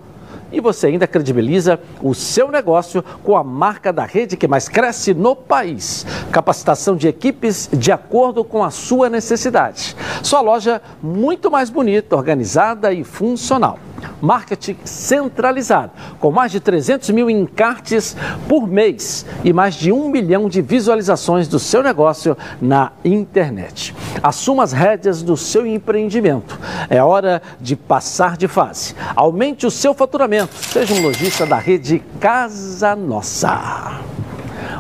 [0.53, 5.15] e você ainda credibiliza o seu negócio com a marca da rede que mais cresce
[5.15, 6.05] no país.
[6.31, 9.97] Capacitação de equipes de acordo com a sua necessidade.
[10.23, 13.79] Sua loja muito mais bonita, organizada e funcional.
[14.21, 18.17] Marketing centralizado, com mais de 300 mil encartes
[18.49, 23.95] por mês e mais de um milhão de visualizações do seu negócio na internet.
[24.23, 26.59] Assuma as rédeas do seu empreendimento.
[26.89, 28.95] É hora de passar de fase.
[29.15, 30.55] Aumente o seu faturamento.
[30.55, 34.01] Seja um lojista da rede Casa Nossa.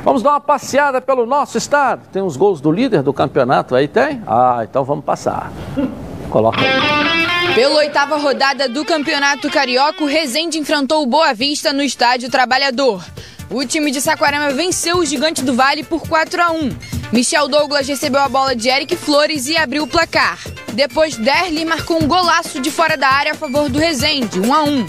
[0.04, 2.02] Vamos dar uma passeada pelo nosso estado.
[2.12, 3.86] Tem os gols do líder do campeonato aí?
[3.86, 4.20] Tem?
[4.26, 5.52] Ah, então vamos passar.
[6.28, 7.01] Coloca aí.
[7.54, 13.04] Pela oitava rodada do Campeonato Carioca, o Resende enfrentou o Boa Vista no Estádio Trabalhador.
[13.50, 16.70] O time de Saquarema venceu o Gigante do Vale por 4 a 1.
[17.12, 20.38] Michel Douglas recebeu a bola de Eric Flores e abriu o placar.
[20.72, 24.62] Depois, Derli marcou um golaço de fora da área a favor do Resende, 1 a
[24.62, 24.86] 1.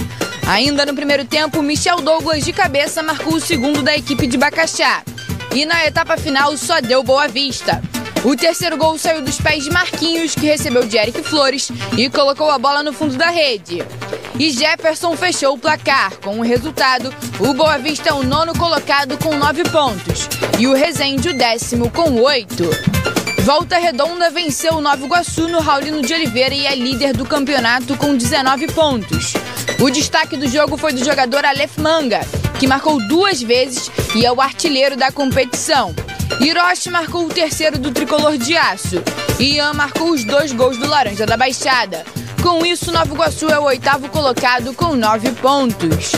[0.48, 5.04] Ainda no primeiro tempo, Michel Douglas de cabeça marcou o segundo da equipe de Bacaxá.
[5.54, 7.82] E na etapa final só deu Boa Vista.
[8.24, 12.50] O terceiro gol saiu dos pés de Marquinhos, que recebeu de Eric Flores e colocou
[12.50, 13.84] a bola no fundo da rede.
[14.40, 16.16] E Jefferson fechou o placar.
[16.22, 20.74] Com o resultado, o Boa Vista é o nono colocado com nove pontos e o
[20.74, 22.64] Resende o décimo com oito.
[23.42, 27.98] Volta Redonda venceu o Nova Iguaçu no Raulino de Oliveira e é líder do campeonato
[27.98, 29.34] com 19 pontos.
[29.82, 32.22] O destaque do jogo foi do jogador Aleph Manga,
[32.58, 35.94] que marcou duas vezes e é o artilheiro da competição.
[36.44, 39.02] Hiroshi marcou o terceiro do tricolor de aço.
[39.40, 42.04] Ian marcou os dois gols do Laranja da Baixada.
[42.42, 46.12] Com isso, Nova Iguaçu é o oitavo colocado com nove pontos.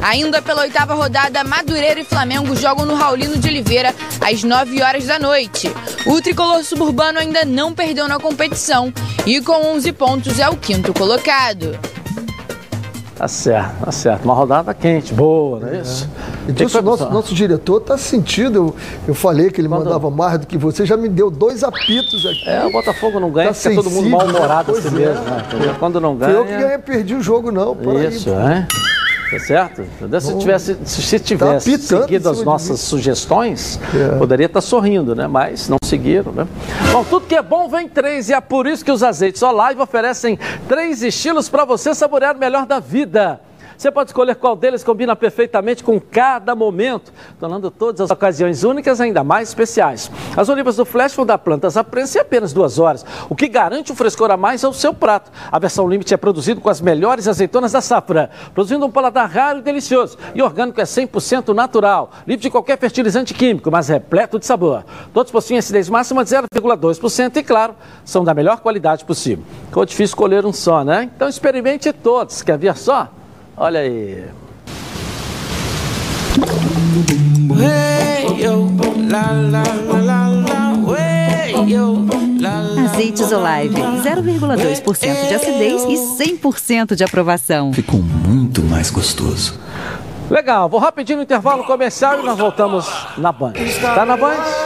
[0.00, 5.04] Ainda pela oitava rodada, Madureira e Flamengo jogam no Raulino de Oliveira às 9 horas
[5.04, 5.70] da noite.
[6.06, 8.90] O tricolor suburbano ainda não perdeu na competição
[9.26, 11.78] e com 11 pontos é o quinto colocado.
[13.16, 14.24] Tá certo, tá certo.
[14.26, 16.06] Uma rodada quente, boa, não é isso?
[16.46, 18.56] E disso, nosso, nosso diretor tá sentindo.
[18.56, 18.76] Eu,
[19.08, 19.84] eu falei que ele Quando...
[19.84, 22.46] mandava mais do que você, já me deu dois apitos aqui.
[22.46, 25.42] É, o Botafogo não ganha, tá fica todo mundo mal-humorado assim mesmo, né?
[25.78, 26.34] Quando não ganha.
[26.34, 27.74] Foi eu que ganhei, perdi o jogo, não.
[28.06, 28.66] Isso, aí, é.
[29.30, 29.84] Tá certo?
[30.20, 34.16] Se tivesse, se tivesse tá seguido as nossas sugestões, é.
[34.18, 35.26] poderia estar tá sorrindo, né?
[35.26, 36.46] Mas não seguiram, né?
[36.92, 39.80] Bom, tudo que é bom vem três e é por isso que os azeites Olive
[39.80, 43.40] oferecem três estilos para você saborear o melhor da vida.
[43.76, 49.00] Você pode escolher qual deles combina perfeitamente com cada momento, tornando todas as ocasiões únicas
[49.00, 50.10] ainda mais especiais.
[50.36, 53.48] As olivas do Flash vão dar plantas à prensa em apenas duas horas, o que
[53.48, 55.30] garante um frescor a mais ao seu prato.
[55.50, 59.58] A versão Limite é produzida com as melhores azeitonas da safra, produzindo um paladar raro
[59.58, 60.16] e delicioso.
[60.34, 64.84] E orgânico é 100% natural, livre de qualquer fertilizante químico, mas repleto de sabor.
[65.12, 67.74] Todos possuem acidez máxima de 0,2% e, claro,
[68.04, 69.44] são da melhor qualidade possível.
[69.66, 71.10] Ficou difícil escolher um só, né?
[71.14, 72.42] Então experimente todos.
[72.42, 73.10] Quer ver só?
[73.56, 74.24] Olha aí.
[82.84, 87.72] Azeites Olive, 0,2% de acidez e 100% de aprovação.
[87.72, 89.58] Ficou muito mais gostoso.
[90.30, 92.86] Legal, vou rapidinho no intervalo comercial e nós voltamos
[93.16, 93.52] na Band.
[93.80, 94.65] Tá na Band?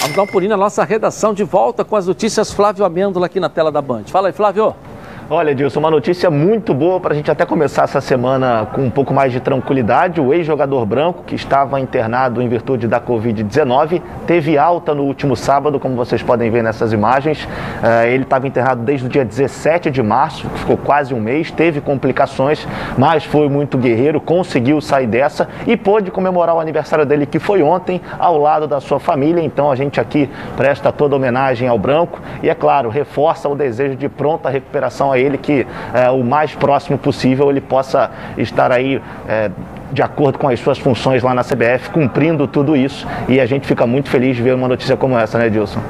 [0.00, 3.38] Vamos dar um pulinho na nossa redação de volta com as notícias Flávio Amêndola aqui
[3.38, 4.04] na tela da Band.
[4.06, 4.74] Fala aí, Flávio.
[5.32, 8.90] Olha, Edilson, uma notícia muito boa para a gente até começar essa semana com um
[8.90, 10.20] pouco mais de tranquilidade.
[10.20, 15.78] O ex-jogador branco, que estava internado em virtude da Covid-19, teve alta no último sábado,
[15.78, 17.44] como vocês podem ver nessas imagens.
[17.44, 21.80] Uh, ele estava internado desde o dia 17 de março, ficou quase um mês, teve
[21.80, 22.66] complicações,
[22.98, 27.62] mas foi muito guerreiro, conseguiu sair dessa e pôde comemorar o aniversário dele, que foi
[27.62, 29.40] ontem, ao lado da sua família.
[29.40, 33.94] Então a gente aqui presta toda homenagem ao branco e, é claro, reforça o desejo
[33.94, 39.00] de pronta recuperação a ele que é, o mais próximo possível ele possa estar aí
[39.28, 39.50] é,
[39.92, 43.06] de acordo com as suas funções lá na CBF, cumprindo tudo isso.
[43.28, 45.80] E a gente fica muito feliz de ver uma notícia como essa, né, Dilson?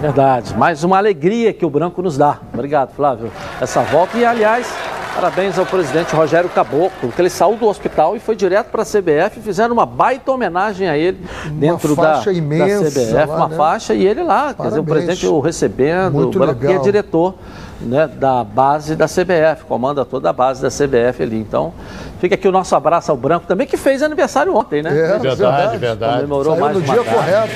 [0.00, 0.56] Verdade.
[0.56, 2.38] Mais uma alegria que o branco nos dá.
[2.54, 3.30] Obrigado, Flávio.
[3.60, 4.16] Essa volta.
[4.16, 4.74] E, aliás,
[5.20, 8.86] parabéns ao presidente Rogério Caboclo, que ele saiu do hospital e foi direto para a
[8.86, 9.40] CBF.
[9.42, 11.20] Fizeram uma baita homenagem a ele
[11.52, 13.28] dentro uma faixa da, imensa da CBF.
[13.28, 13.56] lá, uma né?
[13.56, 14.54] faixa e ele lá.
[14.54, 14.86] Quer dizer, o Parabéns.
[14.86, 17.34] presidente o recebendo, Muito o que é diretor
[17.82, 21.38] né, da base da CBF, comanda toda a base da CBF ali.
[21.38, 21.74] Então,
[22.18, 24.90] fica aqui o nosso abraço ao branco também, que fez aniversário ontem, né?
[24.90, 26.14] É, Verdade, verdade.
[26.14, 27.52] Comemorou Saiu mais no uma dia correto.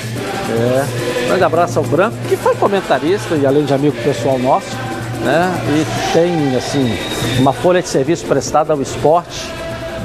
[0.51, 1.27] É.
[1.29, 4.77] Grande abraço ao Branco, que foi comentarista e além de amigo pessoal nosso,
[5.23, 5.53] né?
[5.69, 6.97] E tem, assim,
[7.41, 9.51] uma folha de serviço prestada ao esporte.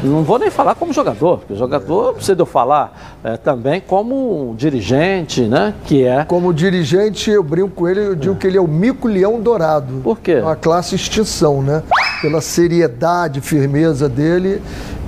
[0.02, 3.82] Não vou nem falar como jogador, porque o jogador precisa de eu falar é, também
[3.82, 5.74] como um dirigente, né?
[5.84, 6.24] Que é.
[6.24, 10.00] Como dirigente, eu brinco com ele, eu digo que ele é o mico-leão dourado.
[10.02, 10.34] Por quê?
[10.34, 11.84] É uma classe extinção, né?
[12.22, 14.62] Pela seriedade, firmeza dele.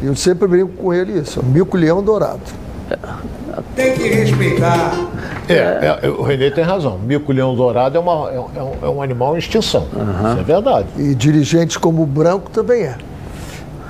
[0.03, 2.41] Eu sempre brinco com ele isso, é o mico-leão dourado.
[3.75, 4.93] Tem que respeitar.
[5.49, 6.97] É, é, o Renê tem razão.
[6.97, 9.87] Mico-leão dourado é, uma- é um- é um, é um animal em extinção.
[9.91, 10.87] Isso é verdade.
[10.97, 12.95] E dirigente como o Branco também é.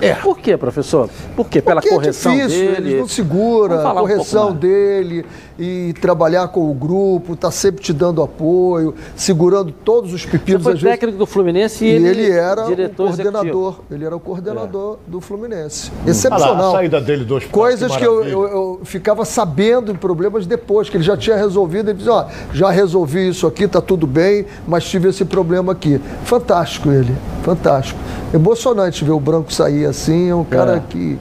[0.01, 0.13] É.
[0.15, 1.07] Por quê, professor?
[1.35, 1.61] Por quê?
[1.61, 2.89] Pela Porque correção é difícil, dele.
[2.89, 4.55] ele não segura, a um correção mais.
[4.59, 5.25] dele
[5.63, 10.63] e trabalhar com o grupo, tá sempre te dando apoio, segurando todos os Você pepinos.
[10.63, 13.83] foi às vezes- técnico do Fluminense e, E ele, ele era o diretor coordenador, executivo.
[13.91, 15.91] ele era o coordenador do Fluminense.
[16.03, 16.69] Lá, Excepcional.
[16.69, 17.61] a saída dele do hospital.
[17.61, 18.33] Coisas que eu, maravilha.
[18.33, 21.89] eu- eu ficava sabendo em problemas depois, que ele já tinha resolvido.
[21.89, 26.01] Ele dizia, ó, já resolvi isso aqui, tá tudo bem, mas tive esse problema aqui.
[26.25, 27.99] Fantástico ele, fantástico.
[28.33, 30.81] Emocionante ver o Branco sair assim, é um cara É.
[30.89, 31.19] que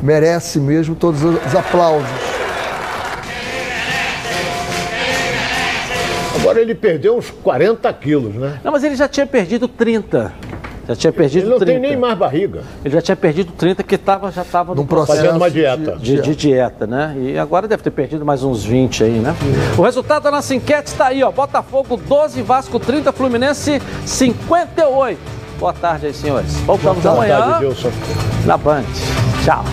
[0.00, 2.08] merece mesmo todos os aplausos.
[6.52, 8.60] Agora ele perdeu uns 40 quilos, né?
[8.62, 10.32] Não, mas ele já tinha perdido 30.
[10.86, 11.72] Já tinha perdido Ele não 30.
[11.80, 12.62] tem nem mais barriga.
[12.84, 15.96] Ele já tinha perdido 30, que tava, já estava Num processo Fazendo uma de- dieta.
[15.96, 17.14] de, de dieta, né?
[17.18, 19.34] E agora deve ter perdido mais uns 20 aí, né?
[19.78, 21.30] O resultado da nossa enquete está aí, ó.
[21.30, 25.18] Botafogo 12, Vasco 30, Fluminense 58.
[25.60, 26.52] Boa tarde aí, senhores.
[26.66, 27.76] Voltamos Boa amanhã tarde,
[28.44, 28.82] na Band.
[29.44, 29.64] Tchau.